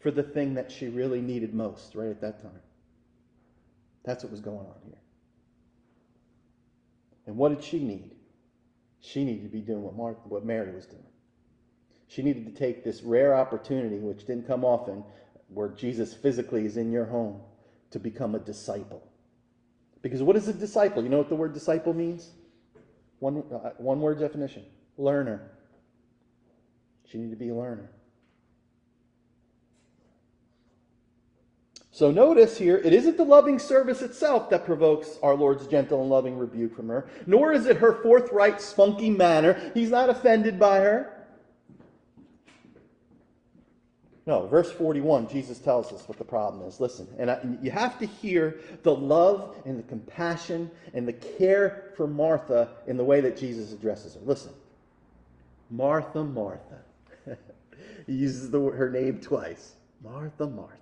for 0.02 0.10
the 0.10 0.22
thing 0.22 0.54
that 0.54 0.70
she 0.70 0.88
really 0.88 1.20
needed 1.20 1.54
most 1.54 1.94
right 1.94 2.10
at 2.10 2.20
that 2.20 2.42
time. 2.42 2.60
That's 4.04 4.24
what 4.24 4.32
was 4.32 4.40
going 4.40 4.58
on 4.58 4.74
here. 4.84 4.98
And 7.26 7.36
what 7.36 7.50
did 7.50 7.62
she 7.62 7.78
need? 7.78 8.16
She 9.00 9.24
needed 9.24 9.44
to 9.44 9.48
be 9.48 9.60
doing 9.60 9.82
what, 9.82 9.94
Mark, 9.94 10.18
what 10.28 10.44
Mary 10.44 10.74
was 10.74 10.86
doing. 10.86 11.04
She 12.08 12.22
needed 12.22 12.46
to 12.46 12.52
take 12.52 12.82
this 12.82 13.02
rare 13.02 13.34
opportunity, 13.34 13.98
which 13.98 14.26
didn't 14.26 14.46
come 14.46 14.64
often, 14.64 15.04
where 15.48 15.68
Jesus 15.68 16.12
physically 16.12 16.66
is 16.66 16.76
in 16.76 16.90
your 16.90 17.04
home, 17.04 17.40
to 17.92 18.00
become 18.00 18.34
a 18.34 18.40
disciple. 18.40 19.02
Because 20.02 20.22
what 20.22 20.36
is 20.36 20.48
a 20.48 20.52
disciple? 20.52 21.02
You 21.02 21.10
know 21.10 21.18
what 21.18 21.28
the 21.28 21.36
word 21.36 21.54
disciple 21.54 21.94
means? 21.94 22.30
One, 23.20 23.44
uh, 23.52 23.70
one 23.78 24.00
word 24.00 24.18
definition 24.18 24.64
learner. 24.98 25.48
She 27.06 27.18
needed 27.18 27.30
to 27.30 27.36
be 27.36 27.50
a 27.50 27.54
learner. 27.54 27.88
So 31.94 32.10
notice 32.10 32.56
here, 32.56 32.78
it 32.78 32.94
isn't 32.94 33.18
the 33.18 33.24
loving 33.24 33.58
service 33.58 34.00
itself 34.00 34.48
that 34.48 34.64
provokes 34.64 35.18
our 35.22 35.34
Lord's 35.34 35.66
gentle 35.66 36.00
and 36.00 36.08
loving 36.08 36.38
rebuke 36.38 36.74
from 36.74 36.88
her, 36.88 37.06
nor 37.26 37.52
is 37.52 37.66
it 37.66 37.76
her 37.76 38.02
forthright, 38.02 38.62
spunky 38.62 39.10
manner. 39.10 39.70
He's 39.74 39.90
not 39.90 40.08
offended 40.08 40.58
by 40.58 40.80
her. 40.80 41.22
No, 44.24 44.46
verse 44.46 44.72
41, 44.72 45.28
Jesus 45.28 45.58
tells 45.58 45.92
us 45.92 46.08
what 46.08 46.16
the 46.16 46.24
problem 46.24 46.66
is. 46.66 46.80
Listen, 46.80 47.06
and 47.18 47.30
I, 47.30 47.40
you 47.60 47.70
have 47.70 47.98
to 47.98 48.06
hear 48.06 48.60
the 48.84 48.94
love 48.94 49.54
and 49.66 49.78
the 49.78 49.82
compassion 49.82 50.70
and 50.94 51.06
the 51.06 51.12
care 51.12 51.92
for 51.96 52.06
Martha 52.06 52.70
in 52.86 52.96
the 52.96 53.04
way 53.04 53.20
that 53.20 53.36
Jesus 53.36 53.72
addresses 53.72 54.14
her. 54.14 54.20
Listen, 54.24 54.52
Martha, 55.70 56.24
Martha. 56.24 56.78
he 58.06 58.14
uses 58.14 58.50
the, 58.50 58.60
her 58.60 58.88
name 58.88 59.20
twice. 59.20 59.74
Martha, 60.02 60.46
Martha. 60.46 60.81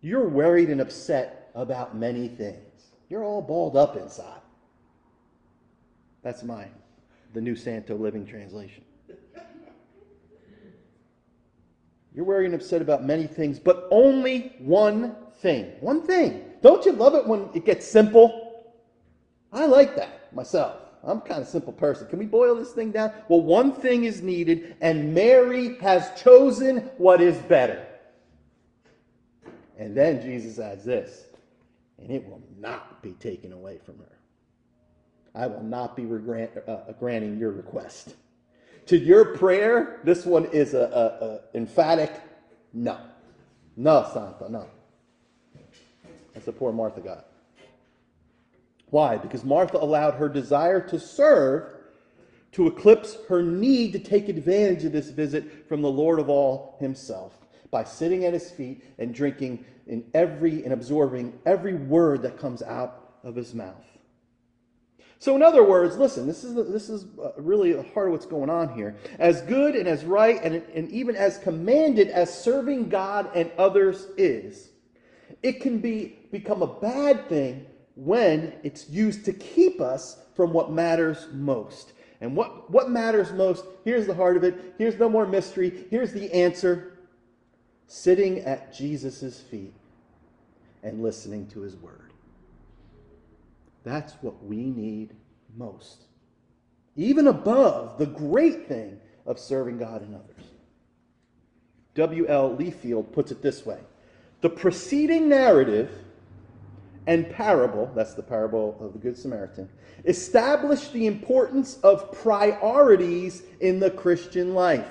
You're 0.00 0.28
worried 0.28 0.70
and 0.70 0.80
upset 0.80 1.50
about 1.54 1.96
many 1.96 2.28
things. 2.28 2.56
You're 3.08 3.24
all 3.24 3.42
balled 3.42 3.76
up 3.76 3.96
inside. 3.96 4.40
That's 6.22 6.42
mine, 6.42 6.70
the 7.34 7.40
New 7.40 7.56
Santo 7.56 7.96
Living 7.96 8.26
Translation. 8.26 8.84
You're 12.14 12.24
worried 12.24 12.46
and 12.46 12.54
upset 12.54 12.82
about 12.82 13.04
many 13.04 13.26
things, 13.26 13.58
but 13.58 13.86
only 13.90 14.54
one 14.58 15.14
thing. 15.40 15.72
One 15.80 16.02
thing. 16.02 16.44
Don't 16.62 16.84
you 16.84 16.92
love 16.92 17.14
it 17.14 17.26
when 17.26 17.48
it 17.54 17.64
gets 17.64 17.86
simple? 17.86 18.72
I 19.52 19.66
like 19.66 19.96
that 19.96 20.34
myself. 20.34 20.76
I'm 21.04 21.20
kind 21.20 21.40
of 21.40 21.48
simple 21.48 21.72
person. 21.72 22.08
Can 22.08 22.18
we 22.18 22.26
boil 22.26 22.56
this 22.56 22.72
thing 22.72 22.90
down? 22.90 23.12
Well, 23.28 23.40
one 23.40 23.72
thing 23.72 24.04
is 24.04 24.20
needed, 24.20 24.76
and 24.80 25.14
Mary 25.14 25.78
has 25.78 26.10
chosen 26.20 26.90
what 26.98 27.20
is 27.20 27.38
better. 27.42 27.86
And 29.78 29.96
then 29.96 30.20
Jesus 30.20 30.58
adds 30.58 30.84
this, 30.84 31.26
and 31.98 32.10
it 32.10 32.28
will 32.28 32.42
not 32.58 33.00
be 33.02 33.12
taken 33.12 33.52
away 33.52 33.78
from 33.78 33.98
her. 33.98 34.18
I 35.34 35.46
will 35.46 35.62
not 35.62 35.94
be 35.94 36.04
regrant, 36.04 36.50
uh, 36.66 36.92
granting 36.98 37.38
your 37.38 37.52
request. 37.52 38.16
To 38.86 38.98
your 38.98 39.36
prayer, 39.36 40.00
this 40.02 40.26
one 40.26 40.46
is 40.46 40.74
a, 40.74 40.80
a, 40.80 41.24
a 41.26 41.40
emphatic 41.56 42.12
no. 42.72 42.98
No, 43.76 44.08
Santa, 44.12 44.50
no. 44.50 44.66
That's 46.34 46.46
the 46.46 46.52
poor 46.52 46.72
Martha 46.72 47.00
got. 47.00 47.26
Why? 48.90 49.16
Because 49.16 49.44
Martha 49.44 49.76
allowed 49.76 50.14
her 50.14 50.28
desire 50.28 50.80
to 50.88 50.98
serve 50.98 51.70
to 52.52 52.66
eclipse 52.66 53.16
her 53.28 53.42
need 53.42 53.92
to 53.92 53.98
take 53.98 54.28
advantage 54.28 54.84
of 54.84 54.92
this 54.92 55.10
visit 55.10 55.68
from 55.68 55.82
the 55.82 55.90
Lord 55.90 56.18
of 56.18 56.28
all 56.28 56.76
himself 56.80 57.38
by 57.70 57.84
sitting 57.84 58.24
at 58.24 58.32
his 58.32 58.50
feet 58.50 58.84
and 58.98 59.14
drinking 59.14 59.64
in 59.86 60.04
every 60.14 60.64
and 60.64 60.72
absorbing 60.72 61.38
every 61.46 61.74
word 61.74 62.22
that 62.22 62.38
comes 62.38 62.62
out 62.62 63.18
of 63.24 63.34
his 63.34 63.54
mouth. 63.54 63.84
So, 65.20 65.34
in 65.34 65.42
other 65.42 65.64
words, 65.64 65.96
listen, 65.96 66.28
this 66.28 66.44
is, 66.44 66.54
this 66.70 66.88
is 66.88 67.06
uh, 67.20 67.32
really 67.36 67.72
the 67.72 67.82
heart 67.82 68.06
of 68.06 68.12
what's 68.12 68.26
going 68.26 68.50
on 68.50 68.72
here. 68.72 68.96
As 69.18 69.42
good 69.42 69.74
and 69.74 69.88
as 69.88 70.04
right 70.04 70.40
and, 70.42 70.62
and 70.74 70.88
even 70.90 71.16
as 71.16 71.38
commanded 71.38 72.08
as 72.08 72.32
serving 72.32 72.88
God 72.88 73.28
and 73.34 73.50
others 73.58 74.06
is, 74.16 74.70
it 75.42 75.60
can 75.60 75.78
be, 75.78 76.18
become 76.30 76.62
a 76.62 76.80
bad 76.80 77.28
thing 77.28 77.66
when 77.96 78.52
it's 78.62 78.88
used 78.88 79.24
to 79.24 79.32
keep 79.32 79.80
us 79.80 80.18
from 80.36 80.52
what 80.52 80.70
matters 80.70 81.26
most. 81.32 81.94
And 82.20 82.36
what, 82.36 82.70
what 82.70 82.90
matters 82.90 83.32
most, 83.32 83.64
here's 83.84 84.06
the 84.06 84.14
heart 84.14 84.36
of 84.36 84.44
it. 84.44 84.74
Here's 84.78 84.98
no 84.98 85.08
more 85.08 85.26
mystery. 85.26 85.86
Here's 85.90 86.12
the 86.12 86.32
answer 86.32 86.97
sitting 87.88 88.40
at 88.40 88.72
Jesus' 88.72 89.40
feet 89.40 89.72
and 90.82 91.02
listening 91.02 91.46
to 91.48 91.60
his 91.60 91.74
word. 91.76 92.12
That's 93.82 94.12
what 94.20 94.44
we 94.44 94.56
need 94.58 95.14
most, 95.56 96.04
even 96.94 97.26
above 97.26 97.98
the 97.98 98.06
great 98.06 98.68
thing 98.68 99.00
of 99.26 99.38
serving 99.38 99.78
God 99.78 100.02
and 100.02 100.14
others. 100.14 100.44
W.L. 101.94 102.56
Liefeld 102.56 103.12
puts 103.12 103.32
it 103.32 103.42
this 103.42 103.66
way 103.66 103.80
The 104.42 104.50
preceding 104.50 105.28
narrative 105.28 105.90
and 107.06 107.30
parable, 107.30 107.90
that's 107.94 108.12
the 108.12 108.22
parable 108.22 108.76
of 108.80 108.92
the 108.92 108.98
Good 108.98 109.16
Samaritan, 109.16 109.68
establish 110.04 110.88
the 110.88 111.06
importance 111.06 111.78
of 111.82 112.12
priorities 112.12 113.42
in 113.60 113.80
the 113.80 113.90
Christian 113.90 114.54
life. 114.54 114.86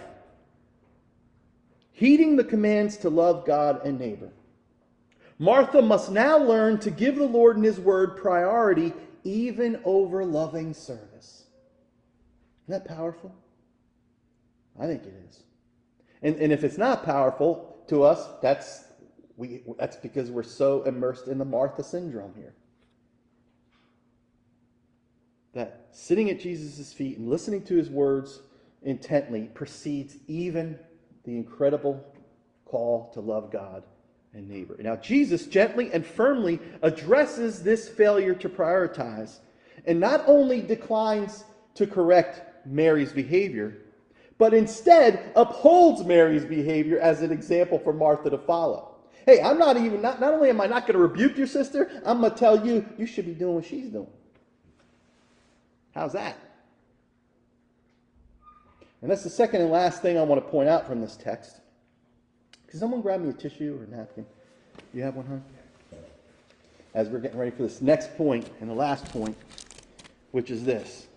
Heeding 1.98 2.36
the 2.36 2.44
commands 2.44 2.96
to 2.98 3.10
love 3.10 3.44
God 3.44 3.84
and 3.84 3.98
neighbor. 3.98 4.30
Martha 5.40 5.82
must 5.82 6.12
now 6.12 6.38
learn 6.38 6.78
to 6.82 6.92
give 6.92 7.16
the 7.16 7.26
Lord 7.26 7.56
and 7.56 7.66
His 7.66 7.80
Word 7.80 8.18
priority 8.18 8.94
even 9.24 9.82
over 9.84 10.24
loving 10.24 10.76
service. 10.76 11.46
Isn't 12.68 12.84
that 12.84 12.88
powerful? 12.88 13.34
I 14.80 14.86
think 14.86 15.06
it 15.06 15.14
is. 15.28 15.42
And, 16.22 16.36
and 16.36 16.54
if 16.54 16.64
it's 16.64 16.78
not 16.78 17.04
powerful 17.04 17.80
to 17.88 18.04
us, 18.04 18.28
that's, 18.44 18.86
we, 19.36 19.64
that's 19.80 19.96
because 19.96 20.30
we're 20.30 20.44
so 20.44 20.84
immersed 20.84 21.28
in 21.28 21.40
the 21.40 21.46
Martha 21.46 21.84
syndrome 21.84 22.36
here. 22.36 22.54
That 25.56 25.88
sitting 25.94 26.30
at 26.30 26.40
Jesus' 26.40 26.94
feet 26.94 27.18
and 27.18 27.28
listening 27.28 27.64
to 27.64 27.76
his 27.76 27.90
words 27.90 28.42
intently 28.84 29.50
precedes 29.56 30.18
even 30.28 30.78
the 31.28 31.36
incredible 31.36 32.02
call 32.66 33.12
to 33.14 33.20
love 33.20 33.52
God 33.52 33.84
and 34.34 34.50
neighbor. 34.50 34.78
Now, 34.80 34.96
Jesus 34.96 35.46
gently 35.46 35.92
and 35.92 36.06
firmly 36.06 36.58
addresses 36.82 37.62
this 37.62 37.90
failure 37.90 38.34
to 38.36 38.48
prioritize 38.48 39.40
and 39.86 40.00
not 40.00 40.24
only 40.26 40.62
declines 40.62 41.44
to 41.76 41.86
correct 41.86 42.66
Mary's 42.66 43.12
behavior, 43.12 43.78
but 44.38 44.54
instead 44.54 45.32
upholds 45.36 46.06
Mary's 46.06 46.46
behavior 46.46 46.98
as 47.00 47.22
an 47.22 47.32
example 47.32 47.78
for 47.78 47.92
Martha 47.92 48.30
to 48.30 48.38
follow. 48.38 48.96
Hey, 49.26 49.42
I'm 49.42 49.60
not 49.60 49.76
even, 49.76 50.02
not, 50.02 50.22
not 50.22 50.34
only 50.34 50.50
am 50.50 50.62
I 50.62 50.68
not 50.68 50.84
going 50.84 50.94
to 50.94 51.00
rebuke 51.00 51.38
your 51.38 51.48
sister, 51.48 52.02
I'm 52.06 52.22
going 52.22 52.32
to 52.32 52.38
tell 52.38 52.66
you, 52.66 52.86
you 52.98 53.06
should 53.06 53.26
be 53.26 53.34
doing 53.34 53.56
what 53.56 53.66
she's 53.66 53.90
doing. 53.90 54.08
How's 55.94 56.14
that? 56.14 56.38
And 59.08 59.12
that's 59.14 59.24
the 59.24 59.30
second 59.30 59.62
and 59.62 59.72
last 59.72 60.02
thing 60.02 60.18
I 60.18 60.22
want 60.24 60.44
to 60.44 60.52
point 60.52 60.68
out 60.68 60.86
from 60.86 61.00
this 61.00 61.16
text. 61.16 61.62
Can 62.68 62.78
someone 62.78 63.00
grab 63.00 63.22
me 63.22 63.30
a 63.30 63.32
tissue 63.32 63.80
or 63.80 63.86
a 63.86 63.88
napkin? 63.88 64.26
You 64.94 65.02
have 65.04 65.16
one, 65.16 65.26
huh? 65.94 65.98
As 66.94 67.08
we're 67.08 67.22
getting 67.22 67.40
ready 67.40 67.52
for 67.52 67.64
this 67.64 67.82
next 67.82 68.18
point 68.18 68.52
and 68.60 68.70
the 68.70 68.74
last 68.74 69.06
point, 69.06 69.38
which 70.32 70.52
is 70.52 70.66
this. 70.66 71.08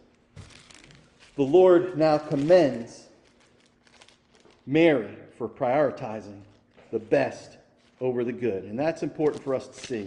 The 1.35 1.43
Lord 1.43 1.99
now 1.99 2.17
commends 2.17 3.09
Mary 4.67 5.17
for 5.37 5.49
prioritizing 5.49 6.43
the 6.93 7.01
best 7.01 7.57
over 8.01 8.23
the 8.23 8.31
good. 8.31 8.63
And 8.63 8.79
that's 8.79 9.03
important 9.03 9.43
for 9.43 9.53
us 9.53 9.67
to 9.67 9.87
see. 9.87 10.07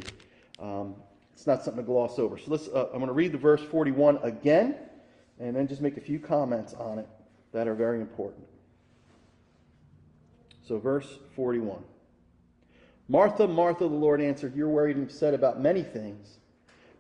Um, 0.57 0.95
it's 1.33 1.45
not 1.45 1.65
something 1.65 1.83
to 1.83 1.85
gloss 1.85 2.17
over. 2.17 2.37
So 2.37 2.45
let's, 2.47 2.69
uh, 2.69 2.85
I'm 2.93 2.99
going 2.99 3.07
to 3.07 3.11
read 3.11 3.33
the 3.33 3.37
verse 3.37 3.61
41 3.61 4.19
again 4.23 4.77
and 5.37 5.53
then 5.53 5.67
just 5.67 5.81
make 5.81 5.97
a 5.97 6.01
few 6.01 6.17
comments 6.17 6.73
on 6.75 6.99
it 6.99 7.09
that 7.53 7.67
are 7.67 7.75
very 7.75 8.01
important. 8.01 8.45
So, 10.67 10.79
verse 10.79 11.19
41. 11.35 11.83
Martha, 13.09 13.47
Martha, 13.47 13.83
the 13.83 13.93
Lord 13.93 14.21
answered, 14.21 14.55
You're 14.55 14.69
worried 14.69 14.95
and 14.95 15.05
upset 15.05 15.33
about 15.33 15.61
many 15.61 15.83
things, 15.83 16.37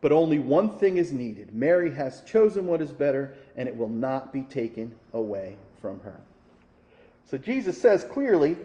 but 0.01 0.11
only 0.11 0.39
one 0.39 0.77
thing 0.77 0.97
is 0.97 1.11
needed. 1.11 1.53
Mary 1.53 1.93
has 1.93 2.21
chosen 2.21 2.67
what 2.67 2.81
is 2.81 2.91
better, 2.91 3.33
and 3.55 3.67
it 3.67 3.75
will 3.75 3.89
not 3.89 4.33
be 4.33 4.41
taken 4.41 4.93
away 5.13 5.55
from 5.81 5.99
her. 6.01 6.19
So 7.29 7.37
Jesus 7.37 7.81
says 7.81 8.03
clearly, 8.03 8.57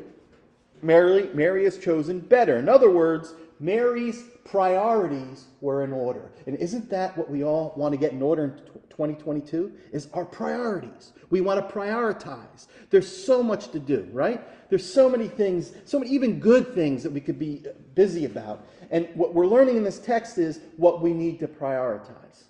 Mary, 0.82 1.30
Mary 1.32 1.64
has 1.64 1.78
chosen 1.78 2.20
better. 2.20 2.56
In 2.58 2.68
other 2.68 2.90
words, 2.90 3.34
Mary's 3.60 4.24
priorities 4.44 5.46
were 5.60 5.84
in 5.84 5.92
order. 5.92 6.30
And 6.46 6.56
isn't 6.56 6.88
that 6.90 7.16
what 7.16 7.30
we 7.30 7.44
all 7.44 7.72
want 7.76 7.92
to 7.92 7.98
get 7.98 8.12
in 8.12 8.22
order 8.22 8.44
in 8.44 8.50
2022? 8.90 9.72
Is 9.92 10.08
our 10.14 10.24
priorities. 10.24 11.12
We 11.30 11.40
want 11.40 11.66
to 11.66 11.74
prioritize. 11.74 12.68
There's 12.90 13.10
so 13.10 13.42
much 13.42 13.70
to 13.72 13.78
do, 13.78 14.08
right? 14.12 14.42
There's 14.70 14.90
so 14.90 15.08
many 15.08 15.28
things, 15.28 15.72
so 15.84 15.98
many 15.98 16.10
even 16.12 16.40
good 16.40 16.74
things 16.74 17.02
that 17.02 17.12
we 17.12 17.20
could 17.20 17.38
be 17.38 17.62
uh, 17.66 17.72
busy 17.94 18.24
about. 18.24 18.66
And 18.90 19.08
what 19.14 19.34
we're 19.34 19.46
learning 19.46 19.76
in 19.76 19.84
this 19.84 19.98
text 19.98 20.38
is 20.38 20.60
what 20.76 21.02
we 21.02 21.12
need 21.12 21.38
to 21.40 21.48
prioritize. 21.48 22.44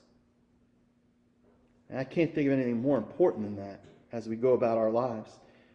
And 1.91 1.99
I 1.99 2.05
can't 2.05 2.35
think 2.35 2.47
of 2.47 2.53
anything 2.53 2.81
more 2.81 2.99
important 2.99 3.45
than 3.45 3.57
that 3.57 3.85
as 4.13 4.29
we 4.29 4.37
go 4.37 4.53
about 4.53 4.79
our 4.79 4.91
lives 4.91 5.33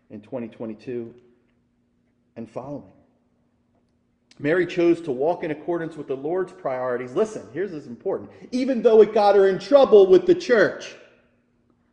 in 0.09 0.21
2022 0.21 1.13
and 2.35 2.49
following. 2.49 2.83
Mary 4.39 4.65
chose 4.65 4.99
to 5.01 5.11
walk 5.11 5.43
in 5.43 5.51
accordance 5.51 5.95
with 5.95 6.07
the 6.07 6.15
Lord's 6.15 6.51
priorities. 6.51 7.13
Listen, 7.13 7.47
here's 7.53 7.71
what's 7.71 7.85
important. 7.85 8.29
Even 8.51 8.81
though 8.81 9.01
it 9.01 9.13
got 9.13 9.35
her 9.35 9.47
in 9.47 9.59
trouble 9.59 10.07
with 10.07 10.25
the 10.25 10.35
church, 10.35 10.95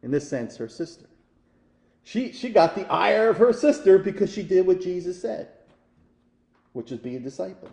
in 0.03 0.11
this 0.11 0.29
sense, 0.29 0.57
her 0.57 0.69
sister. 0.69 1.07
She, 2.03 2.33
she 2.33 2.49
got 2.49 2.75
the 2.75 2.91
ire 2.91 3.29
of 3.29 3.37
her 3.37 3.53
sister 3.53 3.99
because 3.99 4.33
she 4.33 4.43
did 4.43 4.67
what 4.67 4.81
Jesus 4.81 5.21
said, 5.21 5.49
which 6.73 6.91
is 6.91 6.99
be 6.99 7.17
a 7.17 7.21
disciple, 7.21 7.69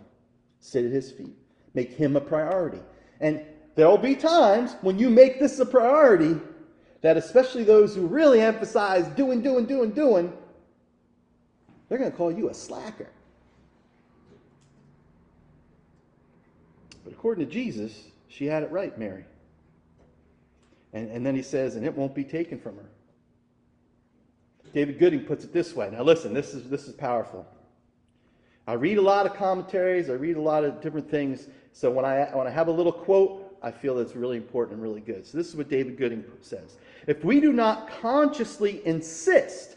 sit 0.60 0.84
at 0.84 0.92
his 0.92 1.10
feet, 1.10 1.34
make 1.74 1.92
him 1.92 2.14
a 2.16 2.20
priority. 2.20 2.80
And 3.20 3.40
there 3.74 3.88
will 3.88 3.98
be 3.98 4.14
times 4.14 4.76
when 4.82 4.98
you 4.98 5.08
make 5.08 5.40
this 5.40 5.58
a 5.60 5.66
priority 5.66 6.38
that 7.00 7.16
especially 7.16 7.64
those 7.64 7.94
who 7.94 8.06
really 8.06 8.40
emphasize 8.40 9.06
doing, 9.16 9.40
doing, 9.40 9.64
doing, 9.64 9.92
doing, 9.92 10.32
they're 11.88 11.98
going 11.98 12.10
to 12.10 12.16
call 12.16 12.30
you 12.30 12.50
a 12.50 12.54
slacker. 12.54 13.08
But 17.08 17.16
according 17.16 17.46
to 17.46 17.50
Jesus, 17.50 18.04
she 18.28 18.44
had 18.44 18.62
it 18.62 18.70
right, 18.70 18.96
Mary. 18.98 19.24
And, 20.92 21.10
and 21.10 21.24
then 21.24 21.34
he 21.34 21.40
says, 21.40 21.74
and 21.74 21.86
it 21.86 21.96
won't 21.96 22.14
be 22.14 22.22
taken 22.22 22.58
from 22.58 22.76
her. 22.76 22.90
David 24.74 24.98
Gooding 24.98 25.20
puts 25.20 25.42
it 25.42 25.50
this 25.54 25.74
way. 25.74 25.88
Now 25.90 26.02
listen, 26.02 26.34
this 26.34 26.52
is 26.52 26.68
this 26.68 26.86
is 26.86 26.92
powerful. 26.92 27.46
I 28.66 28.74
read 28.74 28.98
a 28.98 29.02
lot 29.02 29.24
of 29.24 29.32
commentaries, 29.32 30.10
I 30.10 30.14
read 30.14 30.36
a 30.36 30.40
lot 30.42 30.64
of 30.64 30.82
different 30.82 31.10
things. 31.10 31.46
So 31.72 31.90
when 31.90 32.04
I 32.04 32.24
when 32.34 32.46
I 32.46 32.50
have 32.50 32.68
a 32.68 32.72
little 32.72 32.92
quote, 32.92 33.56
I 33.62 33.70
feel 33.70 33.94
that's 33.94 34.14
really 34.14 34.36
important 34.36 34.74
and 34.74 34.82
really 34.82 35.00
good. 35.00 35.26
So 35.26 35.38
this 35.38 35.48
is 35.48 35.56
what 35.56 35.70
David 35.70 35.96
Gooding 35.96 36.22
says. 36.42 36.76
If 37.06 37.24
we 37.24 37.40
do 37.40 37.54
not 37.54 37.88
consciously 37.88 38.86
insist 38.86 39.76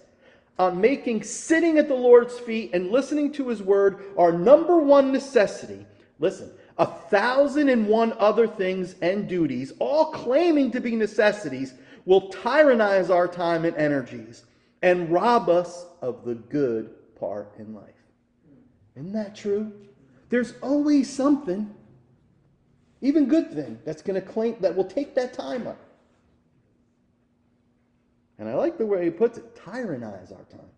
on 0.59 0.81
making 0.81 1.23
sitting 1.23 1.77
at 1.77 1.87
the 1.87 1.95
Lord's 1.95 2.37
feet 2.37 2.71
and 2.73 2.91
listening 2.91 3.31
to 3.33 3.47
his 3.47 3.63
word 3.63 4.03
our 4.17 4.33
number 4.33 4.79
one 4.79 5.13
necessity, 5.13 5.85
listen, 6.19 6.51
a 6.81 6.85
thousand 6.85 7.69
and 7.69 7.87
one 7.87 8.11
other 8.17 8.47
things 8.47 8.95
and 9.03 9.29
duties, 9.29 9.71
all 9.77 10.05
claiming 10.05 10.71
to 10.71 10.81
be 10.81 10.95
necessities, 10.95 11.75
will 12.05 12.31
tyrannize 12.31 13.11
our 13.11 13.27
time 13.27 13.65
and 13.65 13.77
energies 13.77 14.45
and 14.81 15.11
rob 15.11 15.47
us 15.47 15.85
of 16.01 16.25
the 16.25 16.33
good 16.33 16.89
part 17.19 17.53
in 17.59 17.75
life. 17.75 17.85
Isn't 18.95 19.13
that 19.13 19.35
true? 19.35 19.71
There's 20.29 20.55
always 20.63 21.07
something, 21.07 21.71
even 23.01 23.27
good 23.27 23.51
thing, 23.53 23.77
that's 23.85 24.01
going 24.01 24.19
to 24.19 24.27
claim 24.27 24.55
that 24.61 24.75
will 24.75 24.83
take 24.83 25.13
that 25.13 25.33
time 25.33 25.67
up. 25.67 25.77
And 28.39 28.49
I 28.49 28.55
like 28.55 28.79
the 28.79 28.87
way 28.87 29.03
he 29.03 29.11
puts 29.11 29.37
it 29.37 29.55
tyrannize 29.55 30.31
our 30.31 30.45
time. 30.45 30.71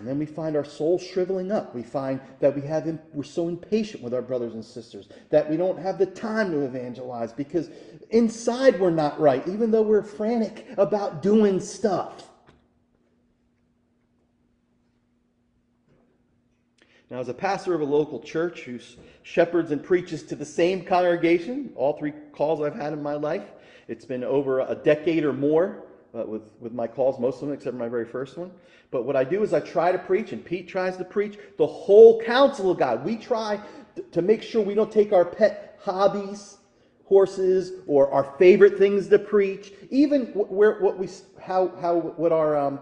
And 0.00 0.08
then 0.08 0.18
we 0.18 0.24
find 0.24 0.56
our 0.56 0.64
soul 0.64 0.98
shriveling 0.98 1.52
up. 1.52 1.74
We 1.74 1.82
find 1.82 2.22
that 2.40 2.56
we 2.56 2.62
have 2.62 2.98
we're 3.12 3.22
so 3.22 3.48
impatient 3.48 4.02
with 4.02 4.14
our 4.14 4.22
brothers 4.22 4.54
and 4.54 4.64
sisters 4.64 5.10
that 5.28 5.48
we 5.48 5.58
don't 5.58 5.78
have 5.78 5.98
the 5.98 6.06
time 6.06 6.50
to 6.52 6.62
evangelize 6.62 7.34
because 7.34 7.68
inside 8.08 8.80
we're 8.80 8.88
not 8.88 9.20
right, 9.20 9.46
even 9.46 9.70
though 9.70 9.82
we're 9.82 10.02
frantic 10.02 10.66
about 10.78 11.20
doing 11.20 11.60
stuff. 11.60 12.30
Now, 17.10 17.18
as 17.18 17.28
a 17.28 17.34
pastor 17.34 17.74
of 17.74 17.82
a 17.82 17.84
local 17.84 18.20
church 18.20 18.62
who 18.62 18.78
shepherds 19.22 19.70
and 19.70 19.84
preaches 19.84 20.22
to 20.22 20.34
the 20.34 20.46
same 20.46 20.82
congregation, 20.82 21.72
all 21.76 21.98
three 21.98 22.14
calls 22.32 22.62
I've 22.62 22.74
had 22.74 22.94
in 22.94 23.02
my 23.02 23.16
life, 23.16 23.50
it's 23.86 24.06
been 24.06 24.24
over 24.24 24.60
a 24.60 24.74
decade 24.74 25.24
or 25.24 25.34
more 25.34 25.84
uh, 26.14 26.24
with, 26.24 26.42
with 26.60 26.72
my 26.72 26.86
calls, 26.86 27.18
most 27.18 27.36
of 27.36 27.48
them 27.48 27.52
except 27.52 27.76
my 27.76 27.88
very 27.88 28.04
first 28.04 28.36
one. 28.36 28.50
But 28.90 29.04
what 29.04 29.16
I 29.16 29.24
do 29.24 29.42
is 29.42 29.52
I 29.52 29.60
try 29.60 29.92
to 29.92 29.98
preach, 29.98 30.32
and 30.32 30.44
Pete 30.44 30.68
tries 30.68 30.96
to 30.96 31.04
preach 31.04 31.38
the 31.58 31.66
whole 31.66 32.20
counsel 32.22 32.70
of 32.70 32.78
God. 32.78 33.04
We 33.04 33.16
try 33.16 33.60
to 34.12 34.22
make 34.22 34.42
sure 34.42 34.62
we 34.62 34.74
don't 34.74 34.90
take 34.90 35.12
our 35.12 35.24
pet 35.24 35.78
hobbies, 35.80 36.58
horses, 37.04 37.72
or 37.86 38.10
our 38.10 38.34
favorite 38.38 38.78
things 38.78 39.08
to 39.08 39.18
preach, 39.18 39.72
even 39.90 40.26
where 40.26 40.78
what 40.80 40.98
we 40.98 41.08
how 41.40 41.68
how 41.80 41.96
what 42.16 42.32
our 42.32 42.56
um, 42.56 42.80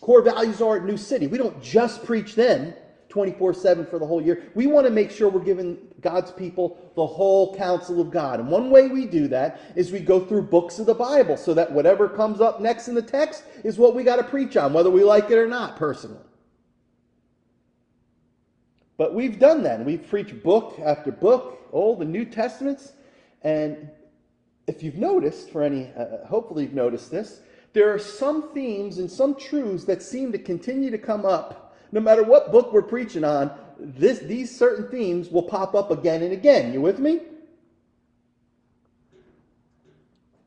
core 0.00 0.22
values 0.22 0.60
are 0.60 0.76
at 0.76 0.84
New 0.84 0.96
City. 0.96 1.26
We 1.26 1.38
don't 1.38 1.62
just 1.62 2.04
preach 2.04 2.34
them 2.34 2.74
24 3.14 3.54
7 3.54 3.86
for 3.86 4.00
the 4.00 4.06
whole 4.06 4.20
year. 4.20 4.50
We 4.56 4.66
want 4.66 4.88
to 4.88 4.92
make 4.92 5.12
sure 5.12 5.28
we're 5.28 5.38
giving 5.38 5.78
God's 6.00 6.32
people 6.32 6.76
the 6.96 7.06
whole 7.06 7.54
counsel 7.54 8.00
of 8.00 8.10
God. 8.10 8.40
And 8.40 8.48
one 8.48 8.70
way 8.70 8.88
we 8.88 9.06
do 9.06 9.28
that 9.28 9.60
is 9.76 9.92
we 9.92 10.00
go 10.00 10.18
through 10.18 10.42
books 10.42 10.80
of 10.80 10.86
the 10.86 10.94
Bible 10.94 11.36
so 11.36 11.54
that 11.54 11.70
whatever 11.70 12.08
comes 12.08 12.40
up 12.40 12.60
next 12.60 12.88
in 12.88 12.94
the 12.96 13.02
text 13.02 13.44
is 13.62 13.78
what 13.78 13.94
we 13.94 14.02
got 14.02 14.16
to 14.16 14.24
preach 14.24 14.56
on, 14.56 14.72
whether 14.72 14.90
we 14.90 15.04
like 15.04 15.30
it 15.30 15.38
or 15.38 15.46
not, 15.46 15.76
personally. 15.76 16.24
But 18.96 19.14
we've 19.14 19.38
done 19.38 19.62
that. 19.62 19.76
And 19.76 19.86
We've 19.86 20.04
preached 20.04 20.42
book 20.42 20.80
after 20.84 21.12
book, 21.12 21.68
Old 21.70 22.02
and 22.02 22.10
New 22.10 22.24
Testaments. 22.24 22.94
And 23.42 23.90
if 24.66 24.82
you've 24.82 24.98
noticed, 24.98 25.50
for 25.50 25.62
any, 25.62 25.92
uh, 25.96 26.00
uh, 26.00 26.26
hopefully 26.26 26.64
you've 26.64 26.74
noticed 26.74 27.12
this, 27.12 27.42
there 27.74 27.94
are 27.94 27.98
some 28.00 28.52
themes 28.52 28.98
and 28.98 29.08
some 29.08 29.36
truths 29.36 29.84
that 29.84 30.02
seem 30.02 30.32
to 30.32 30.38
continue 30.38 30.90
to 30.90 30.98
come 30.98 31.24
up. 31.24 31.63
No 31.94 32.00
matter 32.00 32.24
what 32.24 32.50
book 32.50 32.72
we're 32.72 32.82
preaching 32.82 33.22
on, 33.22 33.52
this, 33.78 34.18
these 34.18 34.54
certain 34.54 34.88
themes 34.88 35.30
will 35.30 35.44
pop 35.44 35.76
up 35.76 35.92
again 35.92 36.24
and 36.24 36.32
again. 36.32 36.72
You 36.72 36.80
with 36.80 36.98
me? 36.98 37.20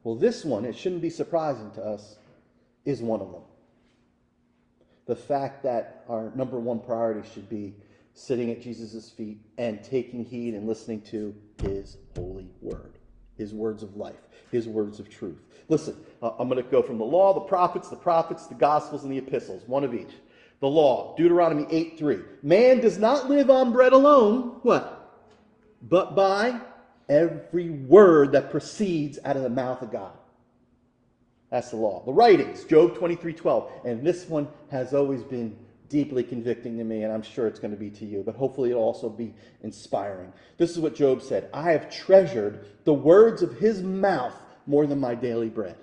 Well, 0.03 0.15
this 0.15 0.43
one, 0.43 0.65
it 0.65 0.75
shouldn't 0.75 1.01
be 1.01 1.10
surprising 1.10 1.71
to 1.71 1.81
us, 1.81 2.17
is 2.83 3.01
one 3.01 3.21
of 3.21 3.31
them. 3.31 3.43
The 5.05 5.15
fact 5.15 5.63
that 5.63 6.03
our 6.10 6.33
number 6.36 6.60
one 6.60 6.81
priority 6.81 7.25
should 7.33 7.47
be 7.47 7.75
sitting 8.13 8.51
at 8.51 8.62
Jesus' 8.62 9.10
feet 9.10 9.39
and 9.57 9.81
taking 9.81 10.25
heed 10.25 10.53
and 10.53 10.67
listening 10.67 10.99
to 11.03 11.33
his 11.62 11.95
holy 12.17 12.49
word, 12.62 12.97
his 13.38 13.53
words 13.53 13.83
of 13.83 13.95
life, 13.95 14.27
his 14.51 14.67
words 14.67 14.99
of 14.99 15.10
truth. 15.10 15.45
Listen, 15.69 15.95
I'm 16.21 16.49
going 16.49 16.62
to 16.62 16.69
go 16.69 16.81
from 16.81 16.97
the 16.97 17.05
law, 17.05 17.33
the 17.33 17.39
prophets, 17.39 17.88
the 17.88 17.95
prophets, 17.95 18.47
the 18.47 18.55
gospels, 18.55 19.03
and 19.03 19.12
the 19.13 19.17
epistles, 19.17 19.63
one 19.65 19.86
of 19.86 19.93
each. 19.93 20.12
The 20.60 20.67
law, 20.67 21.15
Deuteronomy 21.15 21.67
8 21.70 21.98
3. 22.00 22.20
Man 22.41 22.80
does 22.80 22.98
not 22.98 23.30
live 23.30 23.50
on 23.50 23.72
bread 23.72 23.93
alone, 23.93 24.60
what? 24.63 24.93
But 25.82 26.15
by 26.15 26.60
every 27.08 27.70
word 27.70 28.32
that 28.32 28.50
proceeds 28.50 29.20
out 29.24 29.38
of 29.38 29.43
the 29.43 29.50
mouth 29.50 29.82
of 29.82 29.91
God. 29.91 30.13
That's 31.50 31.70
the 31.70 31.78
law. 31.78 32.04
The 32.06 32.12
writings, 32.12 32.65
Job 32.65 32.96
23 32.96 33.34
12. 33.34 33.72
And 33.86 34.06
this 34.06 34.28
one 34.28 34.48
has 34.70 34.93
always 34.93 35.24
been 35.24 35.56
deeply 35.89 36.24
convicting 36.24 36.78
to 36.78 36.84
me, 36.84 37.04
and 37.04 37.13
I'm 37.13 37.22
sure 37.22 37.48
it's 37.48 37.60
going 37.60 37.72
to 37.72 37.78
be 37.78 37.89
to 37.91 38.06
you, 38.06 38.22
but 38.26 38.36
hopefully 38.36 38.72
it'll 38.72 38.84
also 38.84 39.10
be 39.10 39.34
inspiring. 39.63 40.34
This 40.58 40.72
is 40.72 40.80
what 40.80 40.96
Job 40.96 41.22
said 41.22 41.50
I 41.54 41.72
have 41.72 41.89
treasured 41.89 42.65
the 42.84 42.93
words 42.93 43.41
of 43.41 43.58
his 43.58 43.82
mouth 43.82 44.36
more 44.65 44.86
than 44.86 45.00
my 45.00 45.15
daily 45.15 45.50
bread. 45.50 45.78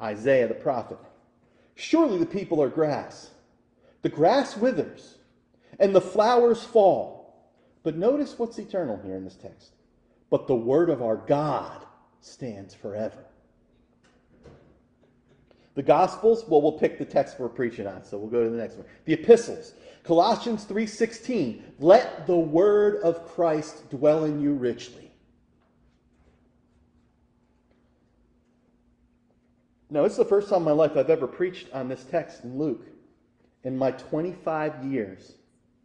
Isaiah 0.00 0.48
the 0.48 0.54
prophet. 0.54 0.98
Surely 1.74 2.18
the 2.18 2.26
people 2.26 2.62
are 2.62 2.68
grass. 2.68 3.30
The 4.02 4.08
grass 4.08 4.56
withers, 4.56 5.16
and 5.78 5.94
the 5.94 6.00
flowers 6.00 6.62
fall. 6.62 7.50
But 7.82 7.96
notice 7.96 8.38
what's 8.38 8.58
eternal 8.58 9.00
here 9.04 9.16
in 9.16 9.24
this 9.24 9.36
text. 9.36 9.72
But 10.30 10.46
the 10.46 10.54
word 10.54 10.90
of 10.90 11.02
our 11.02 11.16
God 11.16 11.84
stands 12.20 12.74
forever. 12.74 13.24
The 15.74 15.82
Gospels, 15.82 16.44
well, 16.48 16.62
we'll 16.62 16.72
pick 16.72 16.98
the 16.98 17.04
text 17.04 17.38
we're 17.38 17.48
preaching 17.48 17.86
on, 17.86 18.04
so 18.04 18.16
we'll 18.16 18.30
go 18.30 18.44
to 18.44 18.50
the 18.50 18.56
next 18.56 18.76
one. 18.76 18.86
The 19.06 19.14
epistles, 19.14 19.74
Colossians 20.04 20.64
3:16, 20.64 21.62
let 21.80 22.26
the 22.26 22.36
word 22.36 23.02
of 23.02 23.26
Christ 23.26 23.88
dwell 23.90 24.24
in 24.24 24.40
you 24.40 24.52
richly. 24.52 25.03
Now, 29.94 30.04
is 30.04 30.16
the 30.16 30.24
first 30.24 30.48
time 30.48 30.58
in 30.58 30.64
my 30.64 30.72
life 30.72 30.96
I've 30.96 31.08
ever 31.08 31.28
preached 31.28 31.68
on 31.72 31.86
this 31.88 32.02
text 32.02 32.42
in 32.42 32.58
Luke 32.58 32.84
in 33.62 33.78
my 33.78 33.92
25 33.92 34.84
years 34.86 35.34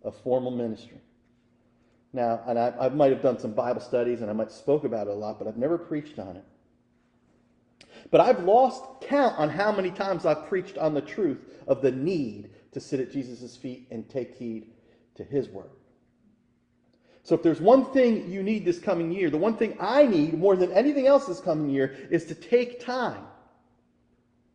of 0.01 0.15
formal 0.23 0.49
ministry. 0.49 0.97
Now, 2.11 2.41
and 2.47 2.57
I, 2.57 2.73
I 2.79 2.89
might 2.89 3.11
have 3.11 3.21
done 3.21 3.37
some 3.37 3.53
Bible 3.53 3.81
studies 3.81 4.21
and 4.21 4.29
I 4.31 4.33
might 4.33 4.45
have 4.45 4.51
spoke 4.51 4.83
about 4.83 5.05
it 5.05 5.11
a 5.11 5.13
lot, 5.13 5.37
but 5.37 5.47
I've 5.47 5.57
never 5.57 5.77
preached 5.77 6.17
on 6.17 6.37
it. 6.37 6.43
But 8.09 8.21
I've 8.21 8.43
lost 8.45 8.83
count 9.01 9.37
on 9.37 9.47
how 9.47 9.71
many 9.71 9.91
times 9.91 10.25
I've 10.25 10.47
preached 10.47 10.79
on 10.79 10.95
the 10.95 11.01
truth 11.01 11.37
of 11.67 11.83
the 11.83 11.91
need 11.91 12.49
to 12.71 12.79
sit 12.79 12.99
at 12.99 13.11
Jesus' 13.11 13.55
feet 13.55 13.85
and 13.91 14.09
take 14.09 14.33
heed 14.33 14.71
to 15.17 15.23
his 15.23 15.49
word. 15.49 15.69
So 17.21 17.35
if 17.35 17.43
there's 17.43 17.61
one 17.61 17.85
thing 17.93 18.31
you 18.31 18.41
need 18.41 18.65
this 18.65 18.79
coming 18.79 19.11
year, 19.11 19.29
the 19.29 19.37
one 19.37 19.55
thing 19.55 19.77
I 19.79 20.07
need 20.07 20.33
more 20.33 20.55
than 20.55 20.71
anything 20.71 21.05
else 21.05 21.27
this 21.27 21.39
coming 21.39 21.69
year 21.69 21.95
is 22.09 22.25
to 22.25 22.33
take 22.33 22.83
time 22.83 23.25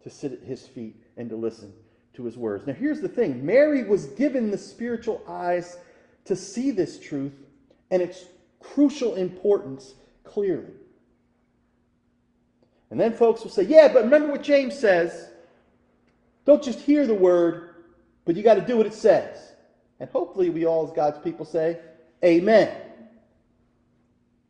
to 0.04 0.10
sit 0.10 0.32
at 0.32 0.42
his 0.42 0.66
feet 0.66 0.96
and 1.16 1.28
to 1.30 1.36
listen 1.36 1.72
to 2.14 2.24
his 2.24 2.36
words. 2.36 2.66
Now 2.66 2.74
here's 2.74 3.00
the 3.00 3.08
thing. 3.08 3.44
Mary 3.44 3.84
was 3.84 4.06
given 4.06 4.50
the 4.50 4.58
spiritual 4.58 5.22
eyes 5.28 5.76
to 6.26 6.36
see 6.36 6.70
this 6.70 6.98
truth 7.00 7.32
and 7.90 8.00
its 8.00 8.24
crucial 8.60 9.16
importance 9.16 9.94
clearly. 10.22 10.72
And 12.90 13.00
then 13.00 13.12
folks 13.12 13.42
will 13.42 13.50
say, 13.50 13.64
yeah, 13.64 13.88
but 13.92 14.04
remember 14.04 14.28
what 14.28 14.42
James 14.42 14.78
says. 14.78 15.30
Don't 16.44 16.62
just 16.62 16.78
hear 16.80 17.06
the 17.06 17.14
word, 17.14 17.74
but 18.24 18.36
you 18.36 18.42
got 18.42 18.54
to 18.54 18.60
do 18.60 18.76
what 18.76 18.86
it 18.86 18.94
says. 18.94 19.52
And 20.00 20.10
hopefully, 20.10 20.50
we 20.50 20.66
all, 20.66 20.86
as 20.86 20.92
God's 20.92 21.18
people, 21.18 21.46
say, 21.46 21.78
Amen. 22.22 22.76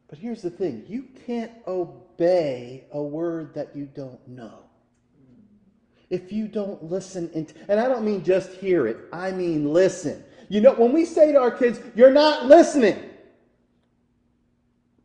But 0.09 0.19
here's 0.19 0.43
the 0.43 0.51
thing 0.51 0.85
you 0.89 1.07
can't 1.27 1.53
obey 1.67 2.85
a 2.93 3.03
word 3.03 3.55
that 3.55 3.75
you 3.75 3.87
don't 3.87 4.27
know. 4.29 4.64
If 6.11 6.33
you 6.33 6.49
don't 6.49 6.83
listen, 6.91 7.31
and 7.69 7.81
I 7.81 7.89
don't 7.89 8.05
mean 8.05 8.23
just 8.23 8.53
hear 8.53 8.87
it, 8.87 8.99
I 9.13 9.33
mean 9.33 9.73
listen. 9.73 10.23
You 10.49 10.61
know, 10.61 10.75
when 10.75 10.93
we 10.93 11.05
say 11.05 11.33
to 11.33 11.41
our 11.41 11.51
kids, 11.51 11.81
you're 11.95 12.13
not 12.13 12.47
listening, 12.47 13.03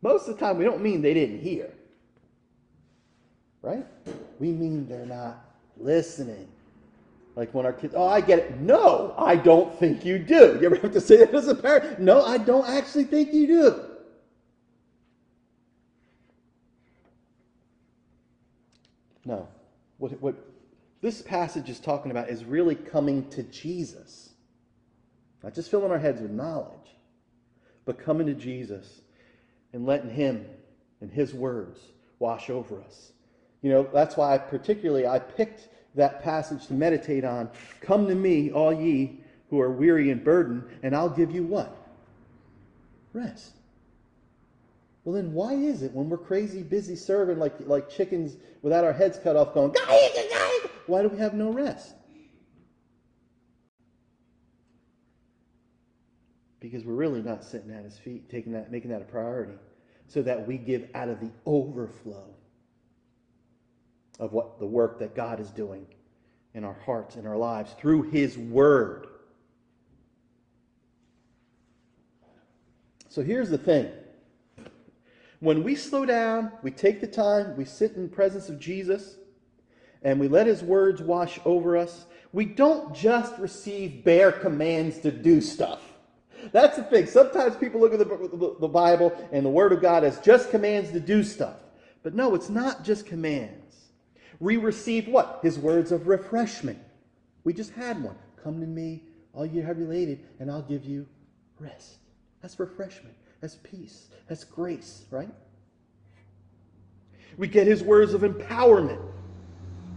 most 0.02 0.28
of 0.28 0.38
the 0.38 0.44
time 0.44 0.58
we 0.58 0.64
don't 0.64 0.82
mean 0.82 1.02
they 1.02 1.14
didn't 1.14 1.40
hear 1.40 1.70
right? 3.62 3.84
We 4.38 4.52
mean 4.52 4.88
they're 4.88 5.06
not 5.06 5.44
listening. 5.76 6.48
Like 7.36 7.52
when 7.54 7.64
our 7.64 7.72
kids, 7.72 7.94
oh, 7.96 8.06
I 8.06 8.20
get 8.20 8.38
it. 8.38 8.60
No, 8.60 9.14
I 9.16 9.36
don't 9.36 9.78
think 9.78 10.04
you 10.04 10.18
do. 10.18 10.58
You 10.60 10.66
ever 10.66 10.76
have 10.76 10.92
to 10.92 11.00
say 11.00 11.18
that 11.18 11.32
as 11.32 11.48
a 11.48 11.54
parent? 11.54 12.00
No, 12.00 12.22
I 12.24 12.38
don't 12.38 12.68
actually 12.68 13.04
think 13.04 13.32
you 13.32 13.46
do. 13.46 13.80
No. 19.24 19.46
What, 19.98 20.12
what 20.20 20.34
this 21.00 21.22
passage 21.22 21.68
is 21.68 21.80
talking 21.80 22.10
about 22.10 22.28
is 22.28 22.44
really 22.44 22.74
coming 22.74 23.28
to 23.30 23.42
Jesus. 23.44 24.30
Not 25.42 25.54
just 25.54 25.70
filling 25.70 25.90
our 25.90 25.98
heads 25.98 26.20
with 26.20 26.30
knowledge, 26.30 26.96
but 27.84 27.98
coming 27.98 28.26
to 28.26 28.34
Jesus 28.34 29.00
and 29.72 29.86
letting 29.86 30.10
Him 30.10 30.44
and 31.00 31.10
His 31.10 31.32
words 31.32 31.80
wash 32.18 32.50
over 32.50 32.82
us 32.82 33.12
you 33.62 33.70
know, 33.70 33.88
that's 33.92 34.16
why 34.16 34.34
I 34.34 34.38
particularly 34.38 35.06
I 35.06 35.18
picked 35.18 35.68
that 35.94 36.22
passage 36.22 36.66
to 36.68 36.74
meditate 36.74 37.24
on. 37.24 37.50
Come 37.80 38.06
to 38.08 38.14
me, 38.14 38.50
all 38.50 38.72
ye 38.72 39.20
who 39.50 39.60
are 39.60 39.70
weary 39.70 40.10
and 40.10 40.22
burdened, 40.22 40.64
and 40.82 40.94
I'll 40.94 41.10
give 41.10 41.30
you 41.30 41.42
what? 41.42 41.76
Rest. 43.12 43.56
Well, 45.04 45.14
then 45.14 45.32
why 45.32 45.54
is 45.54 45.82
it 45.82 45.92
when 45.92 46.08
we're 46.10 46.18
crazy 46.18 46.62
busy 46.62 46.94
serving 46.94 47.38
like, 47.38 47.54
like 47.66 47.88
chickens 47.88 48.36
without 48.62 48.84
our 48.84 48.92
heads 48.92 49.18
cut 49.22 49.36
off 49.36 49.54
going, 49.54 49.74
why 50.86 51.02
do 51.02 51.08
we 51.08 51.18
have 51.18 51.34
no 51.34 51.50
rest? 51.50 51.94
Because 56.60 56.84
we're 56.84 56.94
really 56.94 57.22
not 57.22 57.42
sitting 57.42 57.70
at 57.70 57.84
his 57.84 57.96
feet, 57.96 58.28
taking 58.28 58.52
that, 58.52 58.70
making 58.70 58.90
that 58.90 59.00
a 59.00 59.06
priority, 59.06 59.54
so 60.06 60.20
that 60.20 60.46
we 60.46 60.58
give 60.58 60.88
out 60.94 61.08
of 61.08 61.20
the 61.20 61.30
overflow 61.46 62.26
of 64.18 64.34
what 64.34 64.58
the 64.58 64.66
work 64.66 64.98
that 64.98 65.14
God 65.14 65.40
is 65.40 65.50
doing 65.50 65.86
in 66.52 66.62
our 66.62 66.76
hearts 66.84 67.16
and 67.16 67.26
our 67.26 67.36
lives 67.36 67.74
through 67.78 68.10
His 68.10 68.36
Word. 68.36 69.06
So 73.08 73.22
here's 73.22 73.48
the 73.48 73.58
thing. 73.58 73.90
When 75.40 75.64
we 75.64 75.74
slow 75.74 76.04
down, 76.04 76.52
we 76.62 76.70
take 76.70 77.00
the 77.00 77.06
time, 77.06 77.56
we 77.56 77.64
sit 77.64 77.92
in 77.92 78.02
the 78.02 78.08
presence 78.08 78.48
of 78.48 78.60
Jesus, 78.60 79.16
and 80.02 80.20
we 80.20 80.28
let 80.28 80.46
His 80.46 80.62
words 80.62 81.02
wash 81.02 81.40
over 81.44 81.76
us, 81.76 82.04
we 82.32 82.44
don't 82.44 82.94
just 82.94 83.36
receive 83.38 84.04
bare 84.04 84.32
commands 84.32 84.98
to 85.00 85.10
do 85.10 85.40
stuff. 85.40 85.80
That's 86.52 86.76
the 86.76 86.84
thing. 86.84 87.06
Sometimes 87.06 87.56
people 87.56 87.80
look 87.80 87.92
at 87.92 87.98
the, 87.98 88.56
the 88.60 88.68
Bible 88.68 89.12
and 89.32 89.44
the 89.44 89.50
Word 89.50 89.72
of 89.72 89.82
God 89.82 90.04
as 90.04 90.20
just 90.20 90.50
commands 90.50 90.90
to 90.92 91.00
do 91.00 91.22
stuff. 91.22 91.56
But 92.02 92.14
no, 92.14 92.34
it's 92.34 92.48
not 92.48 92.84
just 92.84 93.06
commands. 93.06 93.76
We 94.38 94.56
receive 94.56 95.06
what? 95.06 95.40
His 95.42 95.58
words 95.58 95.92
of 95.92 96.06
refreshment. 96.06 96.78
We 97.44 97.52
just 97.52 97.72
had 97.72 98.02
one. 98.02 98.16
Come 98.42 98.60
to 98.60 98.66
me, 98.66 99.04
all 99.34 99.44
you 99.44 99.62
have 99.62 99.78
related, 99.78 100.26
and 100.38 100.50
I'll 100.50 100.62
give 100.62 100.84
you 100.84 101.06
rest. 101.58 101.98
That's 102.40 102.58
refreshment. 102.58 103.14
That's 103.40 103.56
peace. 103.56 104.08
That's 104.28 104.44
grace, 104.44 105.04
right? 105.10 105.30
We 107.36 107.48
get 107.48 107.66
his 107.66 107.82
words 107.82 108.14
of 108.14 108.20
empowerment. 108.22 109.00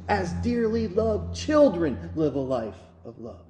As 0.07 0.31
dearly 0.33 0.87
loved 0.87 1.35
children 1.35 2.11
live 2.15 2.35
a 2.35 2.39
life 2.39 2.75
of 3.05 3.19
love. 3.19 3.45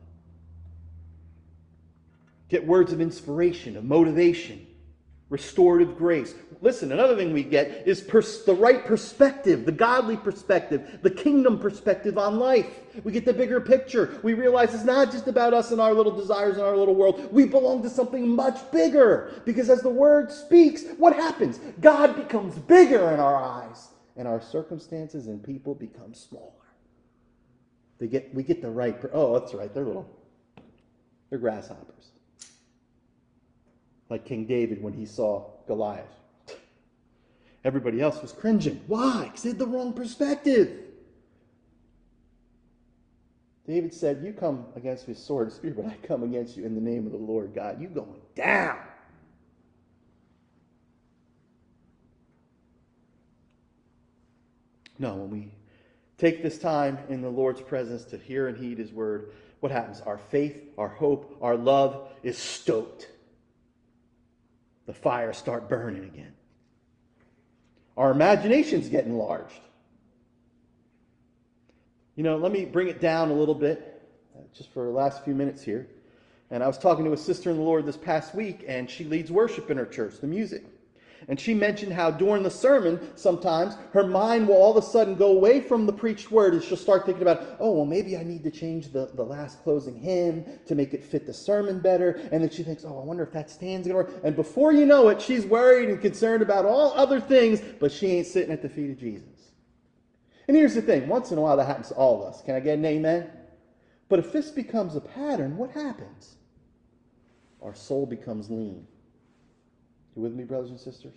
Get 2.49 2.65
words 2.65 2.93
of 2.93 3.01
inspiration, 3.01 3.75
of 3.77 3.83
motivation, 3.83 4.65
restorative 5.33 5.97
grace. 5.97 6.35
Listen, 6.61 6.91
another 6.91 7.17
thing 7.17 7.33
we 7.33 7.41
get 7.41 7.87
is 7.87 8.01
pers- 8.01 8.43
the 8.45 8.53
right 8.53 8.85
perspective, 8.85 9.65
the 9.65 9.71
godly 9.71 10.15
perspective, 10.15 10.99
the 11.01 11.09
kingdom 11.09 11.57
perspective 11.57 12.19
on 12.19 12.37
life. 12.37 12.67
We 13.03 13.11
get 13.11 13.25
the 13.25 13.33
bigger 13.33 13.59
picture. 13.59 14.19
We 14.21 14.35
realize 14.35 14.75
it's 14.75 14.83
not 14.83 15.11
just 15.11 15.27
about 15.27 15.55
us 15.55 15.71
and 15.71 15.81
our 15.81 15.91
little 15.91 16.15
desires 16.15 16.57
and 16.57 16.63
our 16.63 16.77
little 16.77 16.93
world. 16.93 17.33
We 17.33 17.45
belong 17.45 17.81
to 17.81 17.89
something 17.89 18.29
much 18.29 18.71
bigger. 18.71 19.41
Because 19.43 19.71
as 19.71 19.81
the 19.81 19.89
word 19.89 20.31
speaks, 20.31 20.83
what 20.99 21.15
happens? 21.15 21.59
God 21.81 22.15
becomes 22.15 22.59
bigger 22.59 23.09
in 23.11 23.19
our 23.19 23.35
eyes, 23.35 23.87
and 24.15 24.27
our 24.27 24.39
circumstances 24.39 25.25
and 25.25 25.43
people 25.43 25.73
become 25.73 26.13
smaller. 26.13 26.51
They 27.97 28.07
get, 28.07 28.31
we 28.35 28.43
get 28.43 28.61
the 28.61 28.69
right. 28.69 29.01
Per- 29.01 29.09
oh, 29.13 29.39
that's 29.39 29.55
right. 29.55 29.73
They're 29.73 29.83
little. 29.83 30.07
They're 31.31 31.39
grasshoppers 31.39 32.12
like 34.13 34.25
King 34.25 34.45
David 34.45 34.83
when 34.83 34.93
he 34.93 35.07
saw 35.07 35.43
Goliath. 35.65 36.05
Everybody 37.65 37.99
else 37.99 38.21
was 38.21 38.31
cringing. 38.31 38.79
Why? 38.85 39.23
Because 39.23 39.41
they 39.41 39.49
had 39.49 39.57
the 39.57 39.65
wrong 39.65 39.91
perspective. 39.91 40.81
David 43.65 43.91
said, 43.91 44.21
You 44.23 44.31
come 44.31 44.67
against 44.75 45.07
me 45.07 45.15
with 45.15 45.23
sword 45.23 45.47
and 45.47 45.53
spear, 45.55 45.73
but 45.75 45.87
I 45.87 45.97
come 46.03 46.21
against 46.21 46.55
you 46.55 46.63
in 46.63 46.75
the 46.75 46.81
name 46.81 47.07
of 47.07 47.11
the 47.11 47.17
Lord 47.17 47.55
God. 47.55 47.81
You 47.81 47.87
going 47.87 48.21
down. 48.35 48.77
No, 54.99 55.15
when 55.15 55.31
we 55.31 55.51
take 56.19 56.43
this 56.43 56.59
time 56.59 56.99
in 57.09 57.23
the 57.23 57.31
Lord's 57.31 57.61
presence 57.61 58.03
to 58.05 58.17
hear 58.19 58.47
and 58.47 58.55
heed 58.55 58.77
his 58.77 58.91
word, 58.91 59.31
what 59.61 59.71
happens? 59.71 60.01
Our 60.01 60.19
faith, 60.19 60.55
our 60.77 60.89
hope, 60.89 61.35
our 61.41 61.57
love 61.57 62.09
is 62.21 62.37
stoked 62.37 63.07
the 64.85 64.93
fires 64.93 65.37
start 65.37 65.69
burning 65.69 66.03
again. 66.03 66.33
Our 67.95 68.11
imaginations 68.11 68.89
get 68.89 69.05
enlarged. 69.05 69.59
You 72.15 72.23
know, 72.23 72.37
let 72.37 72.51
me 72.51 72.65
bring 72.65 72.87
it 72.87 73.01
down 73.01 73.31
a 73.31 73.33
little 73.33 73.55
bit, 73.55 74.01
uh, 74.35 74.41
just 74.53 74.71
for 74.71 74.85
the 74.85 74.91
last 74.91 75.23
few 75.23 75.33
minutes 75.33 75.63
here. 75.63 75.87
And 76.51 76.63
I 76.63 76.67
was 76.67 76.77
talking 76.77 77.05
to 77.05 77.13
a 77.13 77.17
sister 77.17 77.49
in 77.49 77.57
the 77.57 77.63
Lord 77.63 77.85
this 77.85 77.97
past 77.97 78.35
week, 78.35 78.63
and 78.67 78.89
she 78.89 79.03
leads 79.03 79.31
worship 79.31 79.71
in 79.71 79.77
her 79.77 79.85
church, 79.85 80.19
the 80.19 80.27
music. 80.27 80.63
And 81.27 81.39
she 81.39 81.53
mentioned 81.53 81.93
how 81.93 82.11
during 82.11 82.43
the 82.43 82.51
sermon, 82.51 82.99
sometimes 83.15 83.75
her 83.91 84.05
mind 84.05 84.47
will 84.47 84.55
all 84.55 84.77
of 84.77 84.83
a 84.83 84.87
sudden 84.87 85.15
go 85.15 85.31
away 85.31 85.61
from 85.61 85.85
the 85.85 85.93
preached 85.93 86.31
word 86.31 86.53
and 86.53 86.63
she'll 86.63 86.77
start 86.77 87.05
thinking 87.05 87.21
about, 87.21 87.57
oh, 87.59 87.71
well, 87.71 87.85
maybe 87.85 88.17
I 88.17 88.23
need 88.23 88.43
to 88.43 88.51
change 88.51 88.91
the, 88.91 89.11
the 89.13 89.23
last 89.23 89.63
closing 89.63 89.95
hymn 89.95 90.45
to 90.65 90.75
make 90.75 90.93
it 90.93 91.03
fit 91.03 91.25
the 91.25 91.33
sermon 91.33 91.79
better. 91.79 92.21
And 92.31 92.41
then 92.41 92.49
she 92.49 92.63
thinks, 92.63 92.83
oh, 92.85 92.99
I 92.99 93.03
wonder 93.03 93.23
if 93.23 93.31
that 93.31 93.49
stand's 93.49 93.87
going 93.87 94.05
to 94.05 94.11
work. 94.11 94.21
And 94.23 94.35
before 94.35 94.73
you 94.73 94.85
know 94.85 95.09
it, 95.09 95.21
she's 95.21 95.45
worried 95.45 95.89
and 95.89 96.01
concerned 96.01 96.41
about 96.41 96.65
all 96.65 96.93
other 96.95 97.19
things, 97.19 97.61
but 97.79 97.91
she 97.91 98.07
ain't 98.07 98.27
sitting 98.27 98.51
at 98.51 98.61
the 98.61 98.69
feet 98.69 98.91
of 98.91 98.99
Jesus. 98.99 99.27
And 100.47 100.57
here's 100.57 100.75
the 100.75 100.81
thing 100.81 101.07
once 101.07 101.31
in 101.31 101.37
a 101.37 101.41
while, 101.41 101.57
that 101.57 101.65
happens 101.65 101.89
to 101.89 101.95
all 101.95 102.21
of 102.21 102.33
us. 102.33 102.41
Can 102.41 102.55
I 102.55 102.59
get 102.59 102.77
an 102.77 102.85
amen? 102.85 103.29
But 104.09 104.19
if 104.19 104.31
this 104.31 104.51
becomes 104.51 104.95
a 104.95 105.01
pattern, 105.01 105.57
what 105.57 105.71
happens? 105.71 106.35
Our 107.61 107.73
soul 107.73 108.05
becomes 108.05 108.49
lean. 108.49 108.85
You 110.15 110.21
with 110.21 110.33
me, 110.33 110.43
brothers 110.43 110.69
and 110.69 110.79
sisters? 110.79 111.15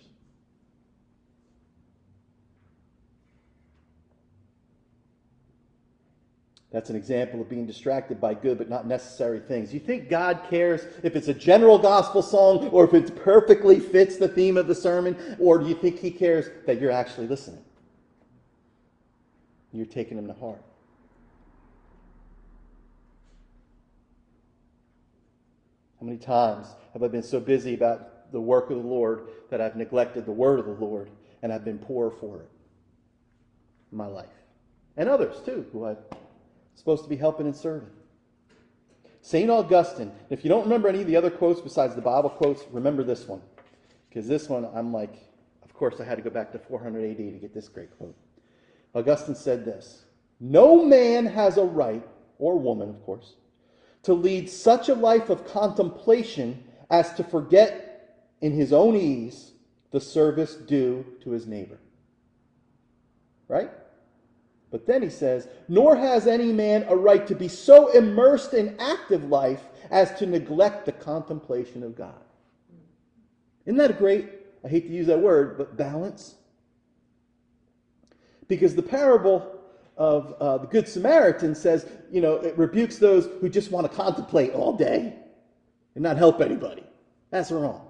That's 6.71 6.89
an 6.89 6.95
example 6.95 7.39
of 7.41 7.49
being 7.49 7.65
distracted 7.65 8.19
by 8.19 8.33
good 8.33 8.57
but 8.57 8.69
not 8.69 8.85
necessary 8.85 9.39
things. 9.39 9.73
You 9.73 9.79
think 9.79 10.09
God 10.09 10.41
cares 10.49 10.85
if 11.01 11.15
it's 11.15 11.27
a 11.27 11.33
general 11.33 11.79
gospel 11.79 12.21
song 12.21 12.67
or 12.67 12.83
if 12.83 12.93
it 12.93 13.15
perfectly 13.15 13.79
fits 13.79 14.17
the 14.17 14.27
theme 14.27 14.57
of 14.57 14.67
the 14.67 14.75
sermon? 14.75 15.15
Or 15.39 15.57
do 15.57 15.65
you 15.65 15.75
think 15.75 15.99
He 15.99 16.11
cares 16.11 16.49
that 16.65 16.81
you're 16.81 16.91
actually 16.91 17.27
listening? 17.27 17.63
You're 19.71 19.85
taking 19.85 20.17
Him 20.17 20.27
to 20.27 20.33
heart. 20.33 20.61
How 25.99 26.05
many 26.05 26.17
times 26.17 26.67
have 26.93 27.01
I 27.01 27.07
been 27.07 27.23
so 27.23 27.39
busy 27.39 27.73
about 27.73 28.16
the 28.31 28.41
work 28.41 28.69
of 28.69 28.77
the 28.77 28.87
Lord 28.87 29.27
that 29.49 29.61
I've 29.61 29.75
neglected 29.75 30.25
the 30.25 30.31
word 30.31 30.59
of 30.59 30.65
the 30.65 30.73
Lord 30.73 31.09
and 31.41 31.53
I've 31.53 31.65
been 31.65 31.79
poor 31.79 32.11
for 32.11 32.41
it 32.41 32.49
in 33.91 33.97
my 33.97 34.07
life. 34.07 34.27
And 34.95 35.07
others 35.07 35.37
too, 35.45 35.65
who 35.71 35.85
I'm 35.85 35.97
supposed 36.75 37.03
to 37.03 37.09
be 37.09 37.15
helping 37.15 37.45
and 37.45 37.55
serving. 37.55 37.89
St. 39.21 39.49
Augustine, 39.49 40.11
if 40.29 40.43
you 40.43 40.49
don't 40.49 40.63
remember 40.63 40.87
any 40.87 41.01
of 41.01 41.07
the 41.07 41.15
other 41.15 41.29
quotes 41.29 41.61
besides 41.61 41.95
the 41.95 42.01
Bible 42.01 42.29
quotes, 42.29 42.63
remember 42.71 43.03
this 43.03 43.27
one. 43.27 43.41
Because 44.09 44.27
this 44.27 44.47
one, 44.49 44.67
I'm 44.73 44.93
like, 44.93 45.13
of 45.63 45.73
course, 45.73 45.99
I 45.99 46.05
had 46.05 46.15
to 46.15 46.21
go 46.21 46.29
back 46.29 46.51
to 46.53 46.59
400 46.59 47.11
AD 47.11 47.17
to 47.17 47.39
get 47.39 47.53
this 47.53 47.67
great 47.67 47.95
quote. 47.97 48.15
Augustine 48.95 49.35
said 49.35 49.65
this 49.65 50.05
No 50.39 50.83
man 50.83 51.25
has 51.25 51.57
a 51.57 51.63
right, 51.63 52.07
or 52.39 52.57
woman, 52.57 52.89
of 52.89 53.03
course, 53.05 53.35
to 54.03 54.13
lead 54.13 54.49
such 54.49 54.89
a 54.89 54.93
life 54.93 55.29
of 55.29 55.45
contemplation 55.45 56.63
as 56.89 57.13
to 57.15 57.23
forget 57.23 57.86
in 58.41 58.51
his 58.53 58.73
own 58.73 58.95
ease 58.95 59.51
the 59.91 59.99
service 59.99 60.55
due 60.55 61.05
to 61.23 61.31
his 61.31 61.47
neighbor. 61.47 61.77
Right? 63.47 63.71
But 64.69 64.85
then 64.85 65.01
he 65.01 65.09
says, 65.09 65.47
Nor 65.67 65.95
has 65.95 66.27
any 66.27 66.51
man 66.51 66.85
a 66.89 66.95
right 66.95 67.25
to 67.27 67.35
be 67.35 67.47
so 67.47 67.91
immersed 67.91 68.53
in 68.53 68.75
active 68.79 69.23
life 69.25 69.63
as 69.89 70.17
to 70.19 70.25
neglect 70.25 70.85
the 70.85 70.91
contemplation 70.91 71.83
of 71.83 71.95
God. 71.95 72.13
Isn't 73.65 73.77
that 73.77 73.91
a 73.91 73.93
great, 73.93 74.29
I 74.63 74.67
hate 74.67 74.87
to 74.87 74.93
use 74.93 75.07
that 75.07 75.19
word, 75.19 75.57
but 75.57 75.77
balance? 75.77 76.35
Because 78.47 78.75
the 78.75 78.83
parable 78.83 79.57
of 79.97 80.35
uh, 80.39 80.59
the 80.59 80.67
Good 80.67 80.87
Samaritan 80.87 81.55
says, 81.55 81.89
you 82.11 82.21
know, 82.21 82.35
it 82.35 82.57
rebukes 82.57 82.97
those 82.97 83.27
who 83.41 83.49
just 83.49 83.71
want 83.71 83.89
to 83.89 83.95
contemplate 83.95 84.51
all 84.51 84.73
day 84.73 85.15
and 85.95 86.03
not 86.03 86.17
help 86.17 86.39
anybody. 86.39 86.83
That's 87.29 87.51
wrong. 87.51 87.86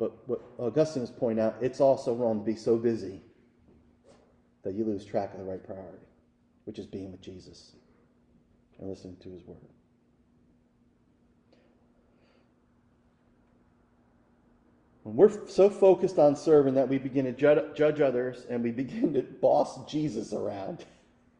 But 0.00 0.12
what 0.26 0.40
Augustine 0.58 1.02
is 1.02 1.10
pointing 1.10 1.44
out, 1.44 1.56
it's 1.60 1.78
also 1.78 2.14
wrong 2.14 2.40
to 2.40 2.44
be 2.44 2.56
so 2.56 2.78
busy 2.78 3.20
that 4.62 4.74
you 4.74 4.82
lose 4.82 5.04
track 5.04 5.34
of 5.34 5.40
the 5.40 5.44
right 5.44 5.62
priority, 5.62 6.06
which 6.64 6.78
is 6.78 6.86
being 6.86 7.12
with 7.12 7.20
Jesus 7.20 7.72
and 8.78 8.88
listening 8.88 9.16
to 9.20 9.30
his 9.30 9.46
word. 9.46 9.58
When 15.02 15.16
we're 15.16 15.46
so 15.48 15.68
focused 15.68 16.18
on 16.18 16.34
serving 16.34 16.74
that 16.74 16.88
we 16.88 16.96
begin 16.96 17.26
to 17.26 17.32
judge 17.74 18.00
others 18.00 18.46
and 18.48 18.62
we 18.62 18.70
begin 18.70 19.12
to 19.14 19.22
boss 19.22 19.84
Jesus 19.84 20.32
around, 20.32 20.86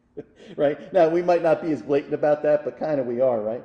right? 0.55 0.93
Now, 0.93 1.09
we 1.09 1.23
might 1.23 1.41
not 1.41 1.63
be 1.63 1.71
as 1.71 1.81
blatant 1.81 2.13
about 2.13 2.43
that, 2.43 2.63
but 2.63 2.77
kind 2.77 2.99
of 2.99 3.07
we 3.07 3.21
are, 3.21 3.41
right? 3.41 3.63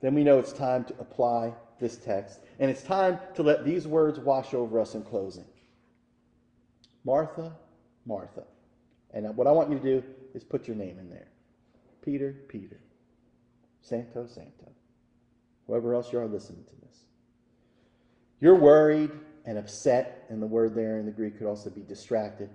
Then 0.00 0.14
we 0.14 0.22
know 0.22 0.38
it's 0.38 0.52
time 0.52 0.84
to 0.84 0.94
apply 1.00 1.54
this 1.80 1.96
text. 1.96 2.40
And 2.58 2.70
it's 2.70 2.82
time 2.82 3.18
to 3.34 3.42
let 3.42 3.64
these 3.64 3.86
words 3.86 4.18
wash 4.18 4.54
over 4.54 4.80
us 4.80 4.94
in 4.94 5.02
closing. 5.02 5.44
Martha, 7.04 7.52
Martha. 8.06 8.44
And 9.12 9.36
what 9.36 9.46
I 9.46 9.52
want 9.52 9.70
you 9.70 9.78
to 9.78 9.82
do 9.82 10.02
is 10.34 10.42
put 10.42 10.66
your 10.66 10.76
name 10.76 10.98
in 10.98 11.10
there 11.10 11.28
Peter, 12.02 12.36
Peter. 12.48 12.80
Santo, 13.80 14.26
Santo. 14.26 14.72
Whoever 15.66 15.94
else 15.94 16.12
you 16.12 16.18
are 16.18 16.26
listening 16.26 16.64
to 16.64 16.86
this. 16.86 17.04
You're 18.40 18.58
worried 18.58 19.10
and 19.46 19.58
upset, 19.58 20.24
and 20.28 20.40
the 20.40 20.46
word 20.46 20.74
there 20.74 20.98
in 20.98 21.06
the 21.06 21.12
Greek 21.12 21.38
could 21.38 21.46
also 21.46 21.70
be 21.70 21.82
distracted 21.82 22.50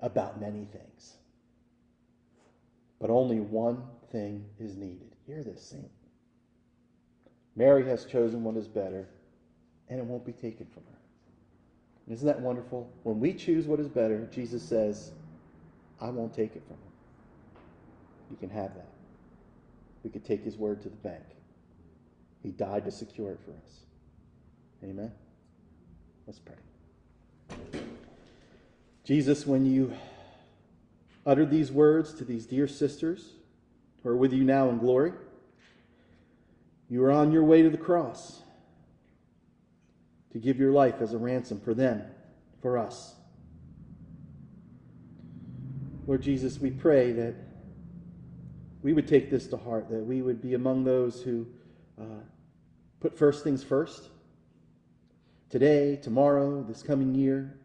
about 0.00 0.40
many 0.40 0.66
things. 0.66 1.16
But 3.00 3.10
only 3.10 3.40
one 3.40 3.82
thing 4.10 4.44
is 4.58 4.76
needed. 4.76 5.14
Hear 5.26 5.42
this, 5.42 5.62
saint. 5.70 5.90
Mary 7.56 7.84
has 7.86 8.04
chosen 8.04 8.42
what 8.44 8.56
is 8.56 8.66
better, 8.66 9.08
and 9.88 9.98
it 9.98 10.04
won't 10.04 10.24
be 10.24 10.32
taken 10.32 10.66
from 10.66 10.82
her. 10.84 12.12
Isn't 12.12 12.26
that 12.26 12.40
wonderful? 12.40 12.90
When 13.02 13.20
we 13.20 13.32
choose 13.32 13.66
what 13.66 13.78
is 13.78 13.88
better, 13.88 14.28
Jesus 14.32 14.62
says, 14.62 15.12
I 16.00 16.10
won't 16.10 16.34
take 16.34 16.56
it 16.56 16.62
from 16.66 16.76
him. 16.76 16.92
You 18.30 18.36
can 18.36 18.50
have 18.50 18.74
that. 18.74 18.88
We 20.02 20.10
could 20.10 20.24
take 20.24 20.42
his 20.42 20.56
word 20.56 20.82
to 20.82 20.88
the 20.88 20.96
bank. 20.96 21.22
He 22.42 22.50
died 22.50 22.84
to 22.86 22.90
secure 22.90 23.30
it 23.30 23.40
for 23.44 23.52
us. 23.52 23.80
Amen? 24.82 25.12
Let's 26.26 26.40
pray. 26.40 26.56
Jesus, 29.04 29.46
when 29.46 29.64
you 29.64 29.92
uttered 31.24 31.50
these 31.50 31.70
words 31.70 32.14
to 32.14 32.24
these 32.24 32.46
dear 32.46 32.66
sisters 32.66 33.30
who 34.02 34.08
are 34.08 34.16
with 34.16 34.32
you 34.32 34.42
now 34.42 34.68
in 34.70 34.78
glory, 34.78 35.12
you 36.88 37.02
are 37.04 37.12
on 37.12 37.32
your 37.32 37.44
way 37.44 37.62
to 37.62 37.70
the 37.70 37.78
cross 37.78 38.42
to 40.32 40.38
give 40.38 40.58
your 40.58 40.72
life 40.72 40.96
as 41.00 41.12
a 41.12 41.18
ransom 41.18 41.60
for 41.60 41.74
them, 41.74 42.02
for 42.60 42.78
us. 42.78 43.14
Lord 46.06 46.22
Jesus, 46.22 46.58
we 46.58 46.70
pray 46.70 47.12
that 47.12 47.34
we 48.82 48.92
would 48.92 49.06
take 49.06 49.30
this 49.30 49.46
to 49.48 49.56
heart, 49.56 49.88
that 49.90 50.04
we 50.04 50.22
would 50.22 50.42
be 50.42 50.54
among 50.54 50.84
those 50.84 51.22
who 51.22 51.46
uh, 52.00 52.22
put 53.00 53.16
first 53.16 53.44
things 53.44 53.62
first 53.62 54.08
today, 55.50 55.96
tomorrow, 55.96 56.62
this 56.62 56.82
coming 56.82 57.14
year. 57.14 57.56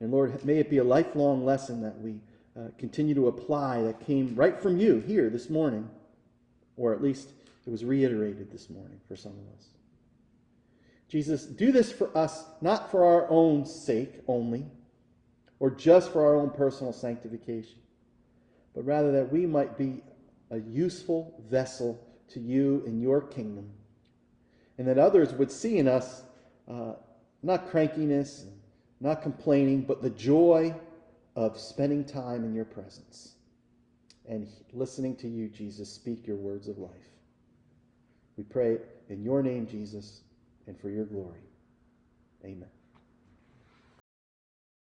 And 0.00 0.12
Lord, 0.12 0.44
may 0.44 0.58
it 0.58 0.68
be 0.68 0.78
a 0.78 0.84
lifelong 0.84 1.44
lesson 1.44 1.80
that 1.82 1.98
we 1.98 2.20
uh, 2.56 2.68
continue 2.78 3.14
to 3.14 3.28
apply 3.28 3.82
that 3.82 4.06
came 4.06 4.34
right 4.36 4.60
from 4.60 4.78
you 4.78 5.00
here 5.00 5.30
this 5.30 5.50
morning, 5.50 5.88
or 6.76 6.92
at 6.92 7.02
least 7.02 7.30
it 7.66 7.70
was 7.70 7.84
reiterated 7.84 8.50
this 8.50 8.70
morning 8.70 9.00
for 9.08 9.16
some 9.16 9.32
of 9.32 9.58
us. 9.58 9.68
Jesus, 11.08 11.44
do 11.44 11.72
this 11.72 11.92
for 11.92 12.16
us, 12.16 12.44
not 12.60 12.90
for 12.90 13.04
our 13.04 13.28
own 13.30 13.64
sake 13.64 14.22
only, 14.28 14.66
or 15.60 15.70
just 15.70 16.12
for 16.12 16.24
our 16.24 16.36
own 16.36 16.50
personal 16.50 16.92
sanctification, 16.92 17.78
but 18.74 18.84
rather 18.84 19.12
that 19.12 19.32
we 19.32 19.46
might 19.46 19.78
be 19.78 20.02
a 20.50 20.58
useful 20.58 21.42
vessel 21.48 21.98
to 22.28 22.40
you 22.40 22.82
in 22.86 23.00
your 23.00 23.20
kingdom, 23.20 23.68
and 24.78 24.86
that 24.86 24.98
others 24.98 25.32
would 25.32 25.50
see 25.50 25.78
in 25.78 25.88
us 25.88 26.22
uh, 26.68 26.92
not 27.42 27.70
crankiness, 27.70 28.44
not 29.00 29.22
complaining, 29.22 29.82
but 29.82 30.02
the 30.02 30.10
joy 30.10 30.74
of 31.36 31.58
spending 31.58 32.04
time 32.04 32.44
in 32.44 32.54
your 32.54 32.64
presence 32.64 33.34
and 34.28 34.48
listening 34.72 35.14
to 35.16 35.28
you, 35.28 35.48
Jesus, 35.48 35.88
speak 35.90 36.26
your 36.26 36.36
words 36.36 36.68
of 36.68 36.78
life. 36.78 36.90
We 38.36 38.44
pray 38.44 38.78
in 39.08 39.22
your 39.22 39.42
name, 39.42 39.66
Jesus, 39.66 40.22
and 40.66 40.78
for 40.78 40.90
your 40.90 41.04
glory. 41.06 41.42
Amen. 42.44 42.75